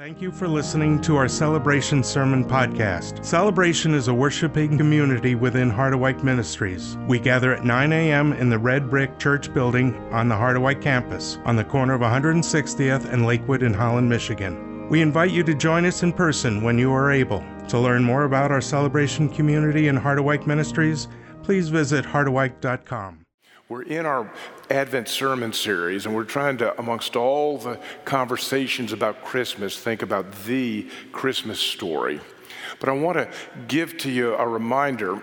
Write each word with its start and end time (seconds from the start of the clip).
Thank 0.00 0.22
you 0.22 0.32
for 0.32 0.48
listening 0.48 0.98
to 1.02 1.16
our 1.16 1.28
Celebration 1.28 2.02
Sermon 2.02 2.42
Podcast. 2.42 3.22
Celebration 3.22 3.92
is 3.92 4.08
a 4.08 4.14
worshiping 4.14 4.78
community 4.78 5.34
within 5.34 5.70
Harderwyk 5.70 6.22
Ministries. 6.22 6.96
We 7.06 7.18
gather 7.18 7.52
at 7.52 7.66
9 7.66 7.92
a.m. 7.92 8.32
in 8.32 8.48
the 8.48 8.58
Red 8.58 8.88
Brick 8.88 9.18
Church 9.18 9.52
building 9.52 9.94
on 10.10 10.30
the 10.30 10.34
Harderwyk 10.34 10.80
campus, 10.80 11.36
on 11.44 11.54
the 11.54 11.64
corner 11.64 11.92
of 11.92 12.00
160th 12.00 13.12
and 13.12 13.26
Lakewood 13.26 13.62
in 13.62 13.74
Holland, 13.74 14.08
Michigan. 14.08 14.88
We 14.88 15.02
invite 15.02 15.32
you 15.32 15.42
to 15.42 15.54
join 15.54 15.84
us 15.84 16.02
in 16.02 16.14
person 16.14 16.62
when 16.62 16.78
you 16.78 16.90
are 16.94 17.12
able. 17.12 17.44
To 17.68 17.78
learn 17.78 18.02
more 18.02 18.24
about 18.24 18.50
our 18.50 18.62
Celebration 18.62 19.28
community 19.28 19.88
and 19.88 19.98
Harderwyk 19.98 20.46
Ministries, 20.46 21.08
please 21.42 21.68
visit 21.68 22.06
harderwyk.com. 22.06 23.26
We're 23.70 23.82
in 23.82 24.04
our 24.04 24.28
Advent 24.68 25.06
sermon 25.06 25.52
series, 25.52 26.04
and 26.04 26.12
we're 26.12 26.24
trying 26.24 26.58
to, 26.58 26.76
amongst 26.76 27.14
all 27.14 27.56
the 27.56 27.78
conversations 28.04 28.92
about 28.92 29.24
Christmas, 29.24 29.78
think 29.78 30.02
about 30.02 30.44
the 30.44 30.88
Christmas 31.12 31.60
story. 31.60 32.18
But 32.80 32.88
I 32.88 32.92
want 32.92 33.18
to 33.18 33.30
give 33.68 33.96
to 33.98 34.10
you 34.10 34.34
a 34.34 34.44
reminder 34.44 35.22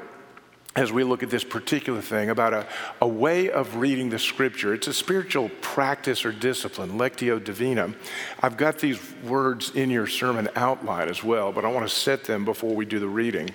as 0.78 0.94
we 0.94 1.04
look 1.04 1.24
at 1.24 1.30
this 1.30 1.44
particular 1.44 2.00
thing 2.00 2.30
about 2.30 2.54
a, 2.54 2.66
a 3.02 3.08
way 3.08 3.52
of 3.52 3.76
reading 3.76 4.10
the 4.10 4.20
scripture. 4.20 4.74
It's 4.74 4.88
a 4.88 4.94
spiritual 4.94 5.50
practice 5.60 6.24
or 6.24 6.32
discipline, 6.32 6.92
Lectio 6.92 7.44
Divina. 7.44 7.94
I've 8.42 8.56
got 8.56 8.80
these 8.80 8.98
words 9.24 9.72
in 9.72 9.90
your 9.90 10.08
sermon 10.08 10.48
outline 10.56 11.10
as 11.10 11.22
well, 11.22 11.52
but 11.52 11.66
I 11.66 11.72
want 11.74 11.86
to 11.86 11.94
set 11.94 12.24
them 12.24 12.46
before 12.46 12.74
we 12.74 12.86
do 12.86 13.00
the 13.00 13.10
reading. 13.10 13.50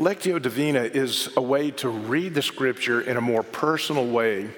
Lectio 0.00 0.40
Divina 0.40 0.80
is 0.80 1.28
a 1.36 1.42
way 1.42 1.70
to 1.72 1.90
read 1.90 2.32
the 2.32 2.40
scripture 2.40 3.02
in 3.02 3.18
a 3.18 3.20
more 3.20 3.42
personal 3.42 4.06
way, 4.06 4.48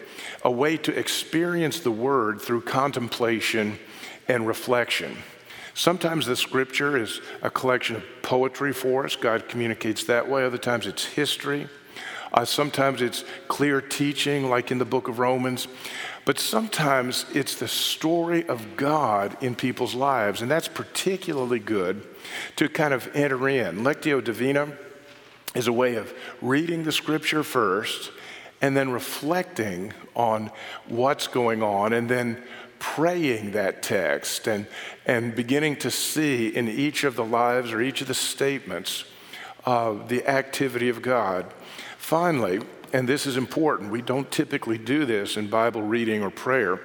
a 0.44 0.50
way 0.50 0.76
to 0.76 0.96
experience 0.96 1.80
the 1.80 1.90
word 1.90 2.40
through 2.40 2.60
contemplation 2.60 3.76
and 4.28 4.46
reflection. 4.46 5.16
Sometimes 5.74 6.26
the 6.26 6.36
scripture 6.36 6.96
is 6.96 7.20
a 7.42 7.50
collection 7.50 7.96
of 7.96 8.04
poetry 8.22 8.72
for 8.72 9.04
us. 9.04 9.16
God 9.16 9.48
communicates 9.48 10.04
that 10.04 10.30
way. 10.30 10.44
Other 10.44 10.58
times 10.58 10.86
it's 10.86 11.04
history. 11.04 11.66
Uh, 12.32 12.44
sometimes 12.44 13.02
it's 13.02 13.24
clear 13.48 13.80
teaching, 13.80 14.48
like 14.48 14.70
in 14.70 14.78
the 14.78 14.84
book 14.84 15.08
of 15.08 15.18
Romans. 15.18 15.66
But 16.24 16.38
sometimes 16.38 17.26
it's 17.34 17.56
the 17.56 17.66
story 17.66 18.46
of 18.46 18.76
God 18.76 19.36
in 19.42 19.56
people's 19.56 19.96
lives. 19.96 20.40
And 20.40 20.48
that's 20.48 20.68
particularly 20.68 21.58
good 21.58 22.06
to 22.54 22.68
kind 22.68 22.94
of 22.94 23.10
enter 23.12 23.48
in. 23.48 23.78
Lectio 23.78 24.22
Divina 24.22 24.78
is 25.54 25.66
a 25.66 25.72
way 25.72 25.96
of 25.96 26.12
reading 26.40 26.84
the 26.84 26.92
scripture 26.92 27.42
first 27.42 28.10
and 28.60 28.76
then 28.76 28.90
reflecting 28.90 29.92
on 30.14 30.50
what's 30.86 31.26
going 31.26 31.62
on 31.62 31.92
and 31.92 32.08
then 32.08 32.42
praying 32.78 33.52
that 33.52 33.82
text 33.82 34.46
and, 34.46 34.66
and 35.06 35.34
beginning 35.34 35.76
to 35.76 35.90
see 35.90 36.48
in 36.48 36.68
each 36.68 37.04
of 37.04 37.16
the 37.16 37.24
lives 37.24 37.72
or 37.72 37.80
each 37.80 38.00
of 38.00 38.08
the 38.08 38.14
statements 38.14 39.04
uh, 39.64 39.94
the 40.08 40.26
activity 40.26 40.88
of 40.88 41.02
God. 41.02 41.46
Finally, 41.98 42.60
and 42.92 43.08
this 43.08 43.26
is 43.26 43.36
important, 43.36 43.90
we 43.90 44.02
don't 44.02 44.30
typically 44.30 44.78
do 44.78 45.04
this 45.04 45.36
in 45.36 45.48
Bible 45.48 45.82
reading 45.82 46.22
or 46.22 46.30
prayer 46.30 46.80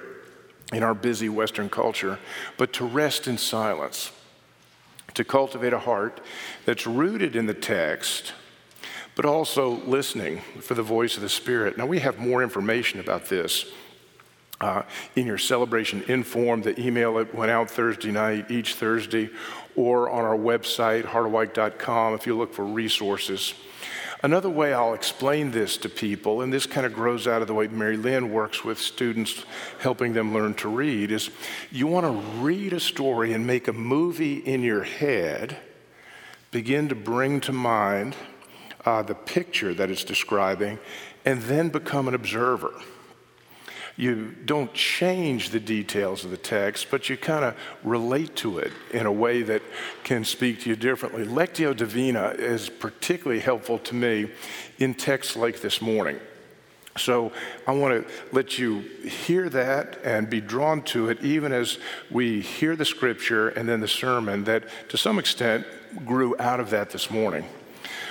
in 0.72 0.82
our 0.82 0.94
busy 0.94 1.28
Western 1.28 1.68
culture, 1.68 2.18
but 2.56 2.72
to 2.74 2.84
rest 2.84 3.26
in 3.26 3.38
silence, 3.38 4.12
to 5.14 5.24
cultivate 5.24 5.72
a 5.72 5.78
heart 5.78 6.20
that's 6.64 6.86
rooted 6.86 7.34
in 7.34 7.46
the 7.46 7.54
text 7.54 8.32
but 9.18 9.26
also 9.26 9.70
listening 9.84 10.40
for 10.60 10.74
the 10.74 10.82
voice 10.82 11.16
of 11.16 11.22
the 11.22 11.28
Spirit. 11.28 11.76
Now, 11.76 11.86
we 11.86 11.98
have 11.98 12.20
more 12.20 12.40
information 12.40 13.00
about 13.00 13.24
this 13.24 13.64
uh, 14.60 14.82
in 15.16 15.26
your 15.26 15.38
celebration 15.38 16.04
inform, 16.06 16.62
the 16.62 16.80
email 16.80 17.14
that 17.14 17.34
went 17.34 17.50
out 17.50 17.68
Thursday 17.68 18.12
night, 18.12 18.48
each 18.48 18.74
Thursday, 18.76 19.28
or 19.74 20.08
on 20.08 20.24
our 20.24 20.36
website, 20.36 21.02
harderwyk.com, 21.02 22.14
if 22.14 22.28
you 22.28 22.38
look 22.38 22.54
for 22.54 22.64
resources. 22.64 23.54
Another 24.22 24.48
way 24.48 24.72
I'll 24.72 24.94
explain 24.94 25.50
this 25.50 25.76
to 25.78 25.88
people, 25.88 26.42
and 26.42 26.52
this 26.52 26.66
kind 26.66 26.86
of 26.86 26.94
grows 26.94 27.26
out 27.26 27.42
of 27.42 27.48
the 27.48 27.54
way 27.54 27.66
Mary 27.66 27.96
Lynn 27.96 28.30
works 28.30 28.62
with 28.62 28.78
students, 28.78 29.44
helping 29.80 30.12
them 30.12 30.32
learn 30.32 30.54
to 30.54 30.68
read, 30.68 31.10
is 31.10 31.28
you 31.72 31.88
want 31.88 32.06
to 32.06 32.40
read 32.40 32.72
a 32.72 32.78
story 32.78 33.32
and 33.32 33.44
make 33.44 33.66
a 33.66 33.72
movie 33.72 34.36
in 34.36 34.62
your 34.62 34.84
head, 34.84 35.56
begin 36.52 36.88
to 36.88 36.94
bring 36.94 37.40
to 37.40 37.52
mind 37.52 38.14
uh, 38.88 39.02
the 39.02 39.14
picture 39.14 39.74
that 39.74 39.90
it's 39.90 40.02
describing, 40.02 40.78
and 41.26 41.42
then 41.42 41.68
become 41.68 42.08
an 42.08 42.14
observer. 42.14 42.72
You 43.96 44.34
don't 44.46 44.72
change 44.72 45.50
the 45.50 45.60
details 45.60 46.24
of 46.24 46.30
the 46.30 46.38
text, 46.38 46.86
but 46.90 47.10
you 47.10 47.18
kind 47.18 47.44
of 47.44 47.54
relate 47.84 48.34
to 48.36 48.58
it 48.58 48.72
in 48.90 49.04
a 49.04 49.12
way 49.12 49.42
that 49.42 49.60
can 50.04 50.24
speak 50.24 50.60
to 50.62 50.70
you 50.70 50.76
differently. 50.76 51.26
Lectio 51.26 51.76
Divina 51.76 52.28
is 52.38 52.70
particularly 52.70 53.42
helpful 53.42 53.78
to 53.80 53.94
me 53.94 54.30
in 54.78 54.94
texts 54.94 55.36
like 55.36 55.60
this 55.60 55.82
morning. 55.82 56.18
So 56.96 57.32
I 57.66 57.72
want 57.72 58.06
to 58.06 58.12
let 58.32 58.58
you 58.58 58.80
hear 59.26 59.50
that 59.50 59.98
and 60.02 60.30
be 60.30 60.40
drawn 60.40 60.80
to 60.94 61.10
it, 61.10 61.22
even 61.22 61.52
as 61.52 61.78
we 62.10 62.40
hear 62.40 62.74
the 62.74 62.86
scripture 62.86 63.50
and 63.50 63.68
then 63.68 63.80
the 63.80 63.88
sermon 63.88 64.44
that 64.44 64.64
to 64.88 64.96
some 64.96 65.18
extent 65.18 65.66
grew 66.06 66.34
out 66.38 66.58
of 66.58 66.70
that 66.70 66.88
this 66.88 67.10
morning. 67.10 67.44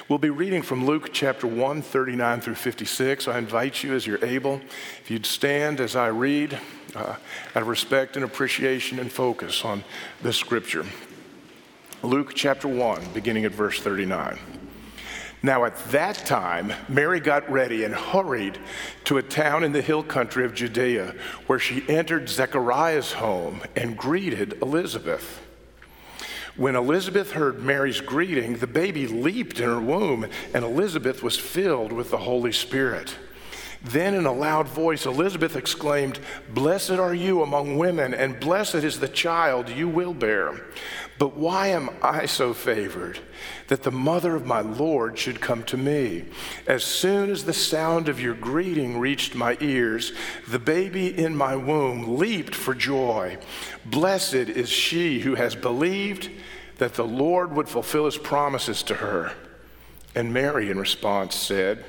We'll 0.09 0.19
be 0.19 0.29
reading 0.29 0.61
from 0.61 0.85
Luke 0.85 1.09
chapter 1.11 1.47
1, 1.47 1.81
39 1.81 2.39
through 2.39 2.55
56. 2.55 3.27
I 3.27 3.37
invite 3.37 3.83
you, 3.83 3.93
as 3.93 4.07
you're 4.07 4.23
able, 4.23 4.61
if 5.01 5.11
you'd 5.11 5.25
stand 5.25 5.81
as 5.81 5.97
I 5.97 6.07
read, 6.07 6.57
uh, 6.95 7.17
out 7.53 7.61
of 7.61 7.67
respect 7.67 8.15
and 8.15 8.23
appreciation 8.23 8.99
and 8.99 9.11
focus 9.11 9.65
on 9.65 9.83
this 10.21 10.37
scripture. 10.37 10.85
Luke 12.03 12.31
chapter 12.33 12.69
1, 12.69 13.11
beginning 13.13 13.43
at 13.43 13.51
verse 13.51 13.81
39. 13.81 14.39
Now, 15.43 15.65
at 15.65 15.75
that 15.91 16.15
time, 16.15 16.71
Mary 16.87 17.19
got 17.19 17.51
ready 17.51 17.83
and 17.83 17.93
hurried 17.93 18.59
to 19.03 19.17
a 19.17 19.21
town 19.21 19.65
in 19.65 19.73
the 19.73 19.81
hill 19.81 20.03
country 20.03 20.45
of 20.45 20.53
Judea, 20.53 21.15
where 21.47 21.59
she 21.59 21.83
entered 21.89 22.29
Zechariah's 22.29 23.11
home 23.11 23.61
and 23.75 23.97
greeted 23.97 24.61
Elizabeth. 24.61 25.41
When 26.57 26.75
Elizabeth 26.75 27.33
heard 27.33 27.61
Mary's 27.61 28.01
greeting, 28.01 28.57
the 28.57 28.65
baby 28.65 29.05
leaped 29.05 29.59
in 29.59 29.69
her 29.69 29.79
womb, 29.79 30.25
and 30.55 30.65
Elizabeth 30.65 31.21
was 31.21 31.37
filled 31.37 31.91
with 31.91 32.09
the 32.09 32.17
Holy 32.17 32.51
Spirit. 32.51 33.15
Then, 33.83 34.15
in 34.15 34.25
a 34.25 34.33
loud 34.33 34.67
voice, 34.67 35.05
Elizabeth 35.05 35.55
exclaimed, 35.55 36.19
Blessed 36.51 36.91
are 36.93 37.13
you 37.13 37.43
among 37.43 37.77
women, 37.77 38.15
and 38.15 38.39
blessed 38.39 38.75
is 38.75 38.99
the 38.99 39.07
child 39.07 39.69
you 39.69 39.87
will 39.87 40.15
bear. 40.15 40.65
But 41.19 41.37
why 41.37 41.67
am 41.67 41.91
I 42.01 42.25
so 42.25 42.55
favored 42.55 43.19
that 43.67 43.83
the 43.83 43.91
mother 43.91 44.35
of 44.35 44.45
my 44.45 44.61
Lord 44.61 45.17
should 45.17 45.41
come 45.41 45.63
to 45.65 45.77
me? 45.77 46.25
As 46.65 46.83
soon 46.83 47.29
as 47.29 47.45
the 47.45 47.53
sound 47.53 48.09
of 48.09 48.19
your 48.19 48.33
greeting 48.33 48.99
reached 48.99 49.35
my 49.35 49.57
ears, 49.61 50.11
the 50.47 50.59
baby 50.59 51.15
in 51.15 51.35
my 51.35 51.55
womb 51.55 52.17
leaped 52.17 52.55
for 52.55 52.73
joy. 52.73 53.37
Blessed 53.85 54.33
is 54.33 54.69
she 54.69 55.19
who 55.19 55.35
has 55.35 55.55
believed 55.55 56.29
that 56.77 56.93
the 56.93 57.05
Lord 57.05 57.51
would 57.53 57.69
fulfill 57.69 58.05
his 58.05 58.17
promises 58.17 58.83
to 58.83 58.95
her. 58.95 59.33
And 60.15 60.33
Mary, 60.33 60.69
in 60.69 60.79
response, 60.79 61.35
said, 61.35 61.83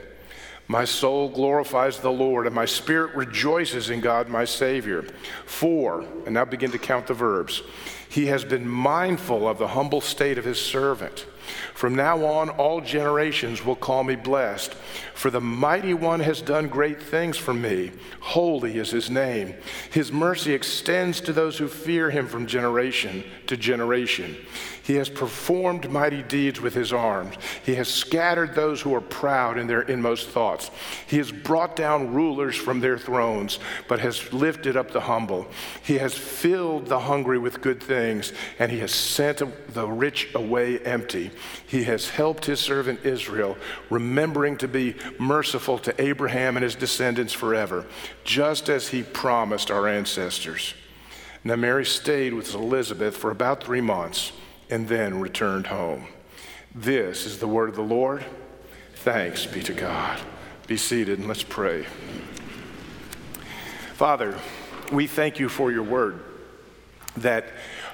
My 0.66 0.84
soul 0.84 1.28
glorifies 1.28 2.00
the 2.00 2.12
Lord, 2.12 2.46
and 2.46 2.54
my 2.54 2.64
spirit 2.64 3.14
rejoices 3.14 3.90
in 3.90 4.00
God 4.00 4.28
my 4.28 4.44
Savior. 4.44 5.02
For, 5.46 6.04
and 6.24 6.34
now 6.34 6.44
begin 6.44 6.70
to 6.72 6.78
count 6.78 7.06
the 7.06 7.14
verbs, 7.14 7.62
he 8.08 8.26
has 8.26 8.44
been 8.44 8.68
mindful 8.68 9.48
of 9.48 9.58
the 9.58 9.68
humble 9.68 10.00
state 10.00 10.38
of 10.38 10.44
his 10.44 10.60
servant. 10.60 11.26
From 11.74 11.94
now 11.94 12.24
on, 12.24 12.50
all 12.50 12.80
generations 12.80 13.64
will 13.64 13.76
call 13.76 14.04
me 14.04 14.16
blessed, 14.16 14.74
for 15.14 15.30
the 15.30 15.40
mighty 15.40 15.94
one 15.94 16.20
has 16.20 16.42
done 16.42 16.68
great 16.68 17.02
things 17.02 17.36
for 17.36 17.54
me. 17.54 17.92
Holy 18.20 18.78
is 18.78 18.90
his 18.90 19.10
name. 19.10 19.54
His 19.90 20.12
mercy 20.12 20.52
extends 20.52 21.20
to 21.22 21.32
those 21.32 21.58
who 21.58 21.68
fear 21.68 22.10
him 22.10 22.26
from 22.26 22.46
generation 22.46 23.24
to 23.46 23.56
generation. 23.56 24.36
He 24.82 24.94
has 24.94 25.10
performed 25.10 25.90
mighty 25.90 26.22
deeds 26.22 26.62
with 26.62 26.72
his 26.72 26.94
arms. 26.94 27.34
He 27.62 27.74
has 27.74 27.88
scattered 27.88 28.54
those 28.54 28.80
who 28.80 28.94
are 28.94 29.02
proud 29.02 29.58
in 29.58 29.66
their 29.66 29.82
inmost 29.82 30.30
thoughts. 30.30 30.70
He 31.06 31.18
has 31.18 31.30
brought 31.30 31.76
down 31.76 32.14
rulers 32.14 32.56
from 32.56 32.80
their 32.80 32.96
thrones, 32.96 33.58
but 33.86 34.00
has 34.00 34.32
lifted 34.32 34.78
up 34.78 34.90
the 34.90 35.02
humble. 35.02 35.46
He 35.82 35.98
has 35.98 36.14
filled 36.14 36.86
the 36.86 37.00
hungry 37.00 37.38
with 37.38 37.60
good 37.60 37.82
things, 37.82 38.32
and 38.58 38.72
he 38.72 38.78
has 38.78 38.94
sent 38.94 39.42
the 39.74 39.86
rich 39.86 40.34
away 40.34 40.78
empty. 40.78 41.32
He 41.66 41.84
has 41.84 42.10
helped 42.10 42.46
his 42.46 42.60
servant 42.60 43.04
Israel, 43.04 43.56
remembering 43.90 44.56
to 44.58 44.68
be 44.68 44.94
merciful 45.18 45.78
to 45.78 46.02
Abraham 46.02 46.56
and 46.56 46.64
his 46.64 46.74
descendants 46.74 47.32
forever, 47.32 47.86
just 48.24 48.68
as 48.68 48.88
he 48.88 49.02
promised 49.02 49.70
our 49.70 49.86
ancestors. 49.86 50.74
Now, 51.44 51.56
Mary 51.56 51.84
stayed 51.84 52.34
with 52.34 52.54
Elizabeth 52.54 53.16
for 53.16 53.30
about 53.30 53.62
three 53.62 53.80
months 53.80 54.32
and 54.70 54.88
then 54.88 55.20
returned 55.20 55.68
home. 55.68 56.06
This 56.74 57.26
is 57.26 57.38
the 57.38 57.48
word 57.48 57.68
of 57.68 57.76
the 57.76 57.82
Lord. 57.82 58.24
Thanks 58.96 59.46
be 59.46 59.62
to 59.62 59.72
God. 59.72 60.20
Be 60.66 60.76
seated 60.76 61.18
and 61.18 61.28
let's 61.28 61.42
pray. 61.42 61.86
Father, 63.94 64.38
we 64.92 65.06
thank 65.06 65.38
you 65.38 65.48
for 65.48 65.72
your 65.72 65.82
word 65.82 66.22
that 67.16 67.46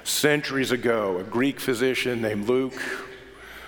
Centuries 0.05 0.71
ago, 0.71 1.17
a 1.17 1.23
Greek 1.23 1.59
physician 1.59 2.21
named 2.21 2.47
Luke 2.47 2.79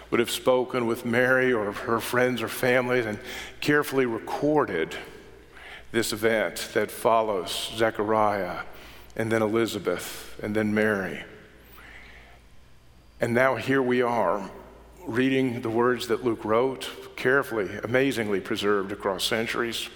would 0.10 0.20
have 0.20 0.32
spoken 0.32 0.86
with 0.86 1.06
Mary 1.06 1.52
or 1.52 1.72
her 1.72 2.00
friends 2.00 2.42
or 2.42 2.48
families 2.48 3.06
and 3.06 3.20
carefully 3.60 4.06
recorded 4.06 4.96
this 5.92 6.14
event 6.14 6.70
that 6.74 6.92
follows 6.92 7.72
Zechariah 7.76 8.62
and 9.16 9.32
then 9.32 9.42
Elizabeth 9.42 10.40
and 10.42 10.56
then 10.56 10.74
Mary. 10.74 11.24
And 13.20 13.34
now 13.34 13.56
here 13.56 13.82
we 13.82 14.02
are 14.02 14.50
reading 15.06 15.62
the 15.62 15.70
words 15.70 16.08
that 16.08 16.24
Luke 16.24 16.46
wrote, 16.46 17.16
carefully, 17.16 17.70
amazingly 17.84 18.40
preserved 18.40 18.92
across 18.92 19.24
centuries. 19.24 19.90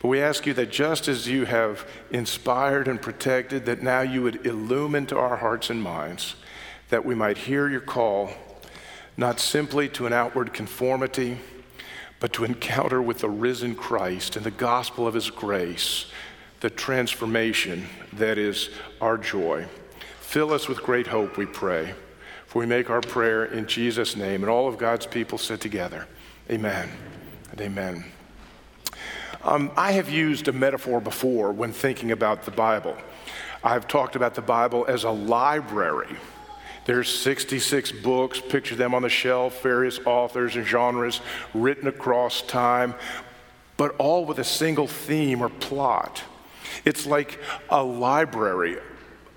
But 0.00 0.08
we 0.08 0.20
ask 0.20 0.46
you 0.46 0.54
that 0.54 0.70
just 0.70 1.06
as 1.06 1.28
you 1.28 1.44
have 1.44 1.88
inspired 2.10 2.88
and 2.88 3.00
protected, 3.00 3.66
that 3.66 3.82
now 3.82 4.00
you 4.00 4.22
would 4.22 4.44
illumine 4.46 5.06
to 5.06 5.18
our 5.18 5.36
hearts 5.36 5.70
and 5.70 5.82
minds, 5.82 6.34
that 6.88 7.04
we 7.04 7.14
might 7.14 7.38
hear 7.38 7.68
your 7.68 7.80
call, 7.80 8.30
not 9.16 9.40
simply 9.40 9.88
to 9.90 10.06
an 10.06 10.12
outward 10.12 10.52
conformity, 10.52 11.38
but 12.20 12.32
to 12.34 12.44
encounter 12.44 13.00
with 13.00 13.18
the 13.18 13.28
risen 13.28 13.74
Christ 13.74 14.36
and 14.36 14.44
the 14.44 14.50
gospel 14.50 15.06
of 15.06 15.14
his 15.14 15.30
grace, 15.30 16.06
the 16.60 16.70
transformation 16.70 17.86
that 18.14 18.38
is 18.38 18.70
our 19.00 19.18
joy. 19.18 19.66
Fill 20.20 20.52
us 20.52 20.68
with 20.68 20.82
great 20.82 21.06
hope, 21.06 21.36
we 21.36 21.46
pray. 21.46 21.94
For 22.46 22.60
we 22.60 22.66
make 22.66 22.90
our 22.90 23.00
prayer 23.00 23.44
in 23.44 23.66
Jesus' 23.66 24.16
name. 24.16 24.42
And 24.42 24.50
all 24.50 24.68
of 24.68 24.78
God's 24.78 25.06
people 25.06 25.38
sit 25.38 25.60
together. 25.60 26.06
Amen 26.50 26.88
and 27.50 27.60
amen. 27.60 28.04
Um, 29.42 29.70
I 29.76 29.92
have 29.92 30.08
used 30.08 30.48
a 30.48 30.52
metaphor 30.52 31.00
before 31.00 31.52
when 31.52 31.72
thinking 31.72 32.12
about 32.12 32.44
the 32.44 32.50
Bible. 32.50 32.96
I've 33.62 33.86
talked 33.86 34.16
about 34.16 34.34
the 34.34 34.42
Bible 34.42 34.84
as 34.88 35.04
a 35.04 35.10
library. 35.10 36.16
There's 36.86 37.08
66 37.08 37.92
books, 37.92 38.40
picture 38.40 38.76
them 38.76 38.94
on 38.94 39.02
the 39.02 39.08
shelf, 39.08 39.62
various 39.62 39.98
authors 40.06 40.56
and 40.56 40.64
genres 40.64 41.20
written 41.52 41.88
across 41.88 42.42
time, 42.42 42.94
but 43.76 43.94
all 43.98 44.24
with 44.24 44.38
a 44.38 44.44
single 44.44 44.86
theme 44.86 45.42
or 45.42 45.48
plot. 45.48 46.22
It's 46.84 47.04
like 47.04 47.40
a 47.68 47.82
library 47.82 48.78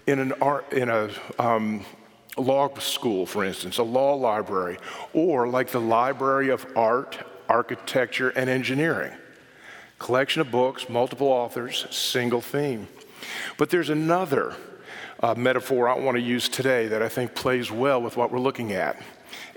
in, 0.08 0.20
an 0.20 0.34
art, 0.42 0.72
in 0.74 0.90
a 0.90 1.10
um, 1.38 1.86
law 2.38 2.74
school, 2.80 3.26
for 3.26 3.44
instance, 3.44 3.80
a 3.80 3.84
law 3.84 4.14
library, 4.14 4.78
or 5.14 5.48
like 5.48 5.70
the 5.70 5.82
Library 5.82 6.50
of 6.50 6.66
Art, 6.76 7.18
Architecture, 7.50 8.30
and 8.30 8.50
Engineering 8.50 9.14
collection 10.00 10.42
of 10.42 10.50
books, 10.50 10.90
multiple 10.90 11.28
authors, 11.28 11.86
single 11.92 12.42
theme. 12.42 12.88
But 13.58 13.70
there's 13.70 13.90
another 13.90 14.56
uh, 15.22 15.36
metaphor 15.36 15.90
I 15.90 15.98
want 15.98 16.16
to 16.16 16.22
use 16.22 16.48
today 16.48 16.88
that 16.88 17.02
I 17.02 17.10
think 17.10 17.36
plays 17.36 17.72
well 17.72 18.02
with 18.02 18.16
what 18.18 18.32
we're 18.32 18.40
looking 18.40 18.72
at. 18.72 19.02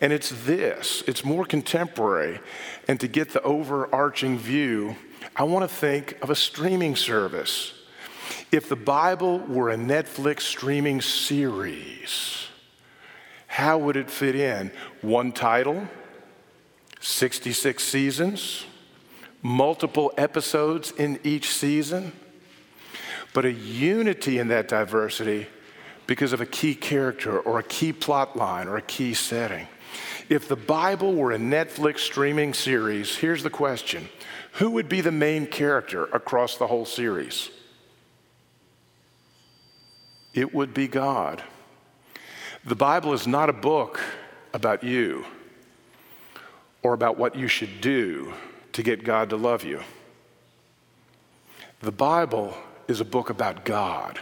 And 0.00 0.12
it's 0.12 0.30
this 0.44 1.02
it's 1.06 1.24
more 1.24 1.44
contemporary. 1.44 2.40
And 2.88 2.98
to 3.00 3.08
get 3.08 3.30
the 3.30 3.42
overarching 3.42 4.38
view, 4.38 4.96
I 5.36 5.44
want 5.44 5.68
to 5.68 5.74
think 5.74 6.18
of 6.22 6.30
a 6.30 6.34
streaming 6.34 6.96
service. 6.96 7.74
If 8.50 8.68
the 8.68 8.76
Bible 8.76 9.38
were 9.38 9.70
a 9.70 9.76
Netflix 9.76 10.42
streaming 10.42 11.00
series, 11.00 12.48
how 13.46 13.78
would 13.78 13.96
it 13.96 14.10
fit 14.10 14.34
in? 14.34 14.70
One 15.00 15.32
title, 15.32 15.88
66 17.00 17.82
seasons, 17.82 18.64
multiple 19.42 20.12
episodes 20.16 20.92
in 20.92 21.18
each 21.24 21.50
season, 21.52 22.12
but 23.32 23.44
a 23.44 23.52
unity 23.52 24.38
in 24.38 24.48
that 24.48 24.68
diversity 24.68 25.46
because 26.06 26.32
of 26.32 26.40
a 26.40 26.46
key 26.46 26.74
character 26.74 27.38
or 27.38 27.58
a 27.58 27.62
key 27.62 27.92
plot 27.92 28.36
line 28.36 28.68
or 28.68 28.76
a 28.76 28.82
key 28.82 29.14
setting. 29.14 29.66
If 30.28 30.48
the 30.48 30.56
Bible 30.56 31.14
were 31.14 31.32
a 31.32 31.38
Netflix 31.38 32.00
streaming 32.00 32.54
series, 32.54 33.16
here's 33.16 33.42
the 33.42 33.50
question 33.50 34.08
Who 34.54 34.70
would 34.70 34.88
be 34.88 35.00
the 35.00 35.12
main 35.12 35.46
character 35.46 36.04
across 36.06 36.56
the 36.56 36.66
whole 36.66 36.84
series? 36.84 37.50
It 40.34 40.54
would 40.54 40.72
be 40.72 40.88
God. 40.88 41.42
The 42.64 42.76
Bible 42.76 43.12
is 43.12 43.26
not 43.26 43.50
a 43.50 43.52
book 43.52 44.00
about 44.54 44.84
you 44.84 45.24
or 46.82 46.94
about 46.94 47.18
what 47.18 47.36
you 47.36 47.48
should 47.48 47.80
do 47.80 48.32
to 48.72 48.82
get 48.82 49.04
God 49.04 49.30
to 49.30 49.36
love 49.36 49.64
you. 49.64 49.80
The 51.80 51.92
Bible 51.92 52.56
is 52.88 53.00
a 53.00 53.04
book 53.04 53.30
about 53.30 53.64
God. 53.64 54.20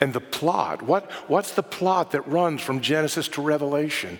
And 0.00 0.12
the 0.12 0.20
plot, 0.20 0.82
what, 0.82 1.10
what's 1.26 1.52
the 1.52 1.62
plot 1.62 2.10
that 2.10 2.26
runs 2.28 2.60
from 2.60 2.80
Genesis 2.80 3.28
to 3.28 3.42
Revelation 3.42 4.18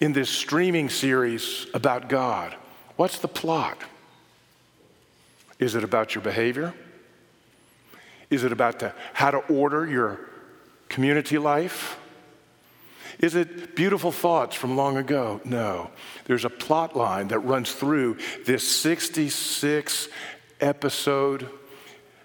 in 0.00 0.12
this 0.12 0.28
streaming 0.28 0.88
series 0.88 1.66
about 1.74 2.08
God? 2.08 2.56
What's 2.96 3.18
the 3.18 3.28
plot? 3.28 3.78
Is 5.58 5.76
it 5.76 5.84
about 5.84 6.14
your 6.14 6.22
behavior? 6.22 6.74
Is 8.30 8.42
it 8.42 8.50
about 8.50 8.80
the, 8.80 8.92
how 9.12 9.30
to 9.30 9.38
order 9.38 9.86
your 9.86 10.18
community 10.88 11.38
life? 11.38 11.98
Is 13.20 13.36
it 13.36 13.76
beautiful 13.76 14.10
thoughts 14.10 14.56
from 14.56 14.76
long 14.76 14.96
ago? 14.96 15.40
No. 15.44 15.90
There's 16.24 16.44
a 16.44 16.50
plot 16.50 16.96
line 16.96 17.28
that 17.28 17.38
runs 17.40 17.72
through 17.72 18.16
this 18.44 18.66
66 18.66 20.08
episode, 20.60 21.48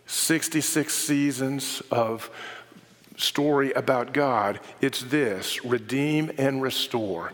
66 0.07 0.93
seasons 0.93 1.81
of 1.91 2.31
story 3.17 3.71
about 3.73 4.13
God. 4.13 4.59
It's 4.81 5.01
this 5.01 5.63
redeem 5.63 6.31
and 6.37 6.61
restore. 6.61 7.33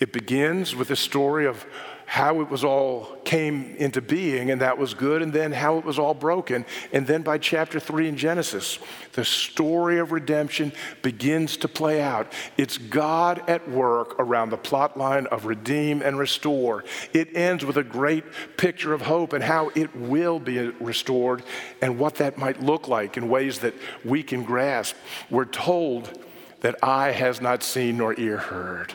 It 0.00 0.12
begins 0.12 0.74
with 0.74 0.90
a 0.90 0.96
story 0.96 1.46
of 1.46 1.66
how 2.08 2.40
it 2.40 2.48
was 2.48 2.64
all 2.64 3.04
came 3.22 3.76
into 3.76 4.00
being, 4.00 4.50
and 4.50 4.62
that 4.62 4.78
was 4.78 4.94
good, 4.94 5.20
and 5.20 5.30
then 5.30 5.52
how 5.52 5.76
it 5.76 5.84
was 5.84 5.98
all 5.98 6.14
broken. 6.14 6.64
And 6.90 7.06
then 7.06 7.20
by 7.20 7.36
chapter 7.36 7.78
three 7.78 8.08
in 8.08 8.16
Genesis, 8.16 8.78
the 9.12 9.26
story 9.26 9.98
of 9.98 10.10
redemption 10.10 10.72
begins 11.02 11.58
to 11.58 11.68
play 11.68 12.00
out. 12.00 12.32
It's 12.56 12.78
God 12.78 13.46
at 13.46 13.68
work 13.68 14.18
around 14.18 14.48
the 14.48 14.56
plot 14.56 14.96
line 14.96 15.26
of 15.26 15.44
redeem 15.44 16.00
and 16.00 16.18
restore. 16.18 16.82
It 17.12 17.36
ends 17.36 17.62
with 17.62 17.76
a 17.76 17.84
great 17.84 18.24
picture 18.56 18.94
of 18.94 19.02
hope 19.02 19.34
and 19.34 19.44
how 19.44 19.70
it 19.74 19.94
will 19.94 20.40
be 20.40 20.58
restored 20.80 21.42
and 21.82 21.98
what 21.98 22.14
that 22.14 22.38
might 22.38 22.62
look 22.62 22.88
like 22.88 23.18
in 23.18 23.28
ways 23.28 23.58
that 23.58 23.74
we 24.02 24.22
can 24.22 24.44
grasp. 24.44 24.96
We're 25.28 25.44
told 25.44 26.24
that 26.60 26.82
eye 26.82 27.12
has 27.12 27.42
not 27.42 27.62
seen 27.62 27.98
nor 27.98 28.18
ear 28.18 28.38
heard 28.38 28.94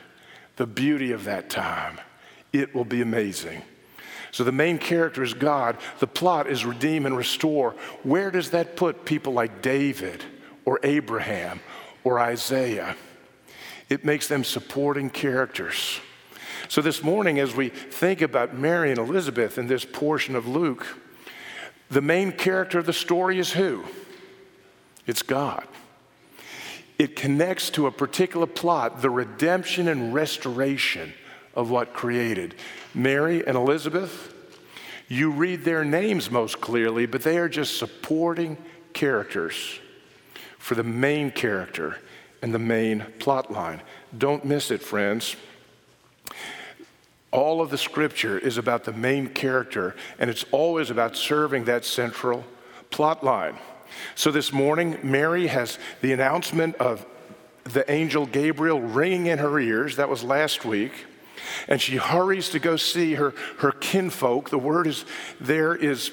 the 0.55 0.65
beauty 0.65 1.11
of 1.11 1.25
that 1.25 1.51
time. 1.51 1.99
It 2.53 2.73
will 2.73 2.85
be 2.85 3.01
amazing. 3.01 3.63
So 4.31 4.43
the 4.43 4.51
main 4.51 4.77
character 4.77 5.21
is 5.23 5.33
God. 5.33 5.77
The 5.99 6.07
plot 6.07 6.47
is 6.47 6.65
redeem 6.65 7.05
and 7.05 7.17
restore. 7.17 7.71
Where 8.03 8.31
does 8.31 8.51
that 8.51 8.75
put 8.75 9.05
people 9.05 9.33
like 9.33 9.61
David 9.61 10.23
or 10.65 10.79
Abraham 10.83 11.59
or 12.03 12.19
Isaiah? 12.19 12.95
It 13.89 14.05
makes 14.05 14.27
them 14.27 14.43
supporting 14.43 15.09
characters. 15.09 15.99
So 16.67 16.81
this 16.81 17.03
morning, 17.03 17.39
as 17.39 17.55
we 17.55 17.69
think 17.69 18.21
about 18.21 18.55
Mary 18.55 18.89
and 18.89 18.99
Elizabeth 18.99 19.57
in 19.57 19.67
this 19.67 19.85
portion 19.85 20.35
of 20.35 20.47
Luke, 20.47 20.85
the 21.91 22.01
main 22.01 22.31
character 22.31 22.79
of 22.79 22.87
the 22.87 22.93
story 22.93 23.37
is 23.37 23.51
who? 23.53 23.83
It's 25.05 25.21
God. 25.21 25.67
It 26.97 27.15
connects 27.15 27.69
to 27.71 27.85
a 27.85 27.91
particular 27.91 28.47
plot, 28.47 29.01
the 29.01 29.09
redemption 29.09 29.87
and 29.87 30.13
restoration 30.13 31.13
of 31.55 31.69
what 31.69 31.93
created. 31.93 32.55
Mary 32.93 33.45
and 33.45 33.55
Elizabeth, 33.55 34.33
you 35.07 35.31
read 35.31 35.63
their 35.63 35.83
names 35.83 36.31
most 36.31 36.61
clearly, 36.61 37.05
but 37.05 37.23
they 37.23 37.37
are 37.37 37.49
just 37.49 37.77
supporting 37.77 38.57
characters 38.93 39.79
for 40.57 40.75
the 40.75 40.83
main 40.83 41.31
character 41.31 41.97
and 42.41 42.53
the 42.53 42.59
main 42.59 43.05
plot 43.19 43.51
line. 43.51 43.81
Don't 44.17 44.45
miss 44.45 44.71
it, 44.71 44.81
friends. 44.81 45.35
All 47.31 47.61
of 47.61 47.69
the 47.69 47.77
scripture 47.77 48.37
is 48.37 48.57
about 48.57 48.83
the 48.83 48.93
main 48.93 49.27
character, 49.27 49.95
and 50.19 50.29
it's 50.29 50.45
always 50.51 50.89
about 50.89 51.15
serving 51.15 51.65
that 51.65 51.83
central 51.83 52.45
plot 52.91 53.23
line. 53.23 53.57
So 54.15 54.31
this 54.31 54.53
morning, 54.53 54.99
Mary 55.03 55.47
has 55.47 55.79
the 56.01 56.13
announcement 56.13 56.75
of 56.75 57.05
the 57.63 57.89
angel 57.91 58.25
Gabriel 58.25 58.81
ringing 58.81 59.27
in 59.27 59.39
her 59.39 59.59
ears. 59.59 59.95
That 59.95 60.09
was 60.09 60.23
last 60.23 60.65
week 60.65 60.91
and 61.67 61.81
she 61.81 61.97
hurries 61.97 62.49
to 62.49 62.59
go 62.59 62.75
see 62.75 63.15
her, 63.15 63.33
her 63.59 63.71
kinfolk. 63.71 64.49
The 64.49 64.57
word 64.57 64.87
is 64.87 65.05
there 65.39 65.75
is 65.75 66.11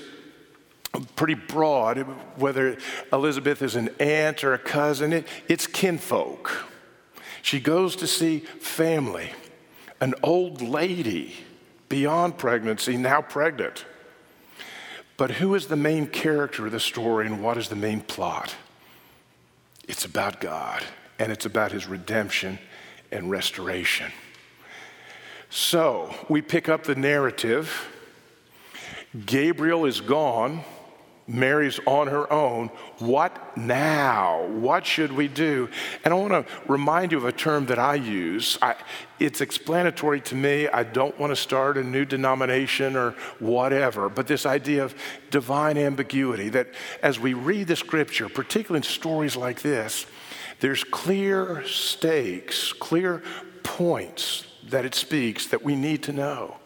pretty 1.16 1.34
broad, 1.34 1.98
whether 2.36 2.76
Elizabeth 3.12 3.62
is 3.62 3.76
an 3.76 3.90
aunt 4.00 4.42
or 4.42 4.54
a 4.54 4.58
cousin, 4.58 5.12
it, 5.12 5.26
it's 5.48 5.66
kinfolk. 5.66 6.50
She 7.42 7.60
goes 7.60 7.96
to 7.96 8.06
see 8.06 8.40
family, 8.40 9.30
an 10.00 10.14
old 10.22 10.60
lady 10.60 11.34
beyond 11.88 12.38
pregnancy, 12.38 12.96
now 12.96 13.22
pregnant. 13.22 13.84
But 15.16 15.32
who 15.32 15.54
is 15.54 15.66
the 15.66 15.76
main 15.76 16.06
character 16.06 16.66
of 16.66 16.72
the 16.72 16.80
story 16.80 17.26
and 17.26 17.42
what 17.42 17.56
is 17.56 17.68
the 17.68 17.76
main 17.76 18.00
plot? 18.00 18.54
It's 19.86 20.04
about 20.04 20.40
God, 20.40 20.82
and 21.18 21.30
it's 21.30 21.46
about 21.46 21.72
his 21.72 21.86
redemption 21.86 22.58
and 23.12 23.30
restoration. 23.30 24.12
So 25.50 26.14
we 26.28 26.42
pick 26.42 26.68
up 26.68 26.84
the 26.84 26.94
narrative. 26.94 27.88
Gabriel 29.26 29.84
is 29.84 30.00
gone. 30.00 30.62
Mary's 31.26 31.80
on 31.86 32.06
her 32.06 32.32
own. 32.32 32.68
What 32.98 33.56
now? 33.56 34.46
What 34.46 34.86
should 34.86 35.12
we 35.12 35.26
do? 35.26 35.68
And 36.04 36.14
I 36.14 36.16
want 36.16 36.32
to 36.32 36.44
remind 36.68 37.12
you 37.12 37.18
of 37.18 37.24
a 37.24 37.32
term 37.32 37.66
that 37.66 37.78
I 37.78 37.96
use. 37.96 38.58
I, 38.62 38.76
it's 39.18 39.40
explanatory 39.40 40.20
to 40.22 40.34
me. 40.36 40.68
I 40.68 40.84
don't 40.84 41.18
want 41.18 41.30
to 41.30 41.36
start 41.36 41.76
a 41.76 41.84
new 41.84 42.04
denomination 42.04 42.96
or 42.96 43.12
whatever, 43.38 44.08
but 44.08 44.28
this 44.28 44.46
idea 44.46 44.84
of 44.84 44.94
divine 45.30 45.78
ambiguity 45.78 46.48
that 46.50 46.68
as 47.02 47.18
we 47.18 47.34
read 47.34 47.66
the 47.68 47.76
scripture, 47.76 48.28
particularly 48.28 48.78
in 48.78 48.82
stories 48.84 49.36
like 49.36 49.62
this, 49.62 50.06
there's 50.60 50.84
clear 50.84 51.64
stakes, 51.66 52.72
clear 52.72 53.22
points 53.62 54.44
that 54.68 54.84
it 54.84 54.94
speaks 54.94 55.46
that 55.48 55.62
we 55.62 55.76
need 55.76 56.02
to 56.04 56.12
know. 56.12 56.56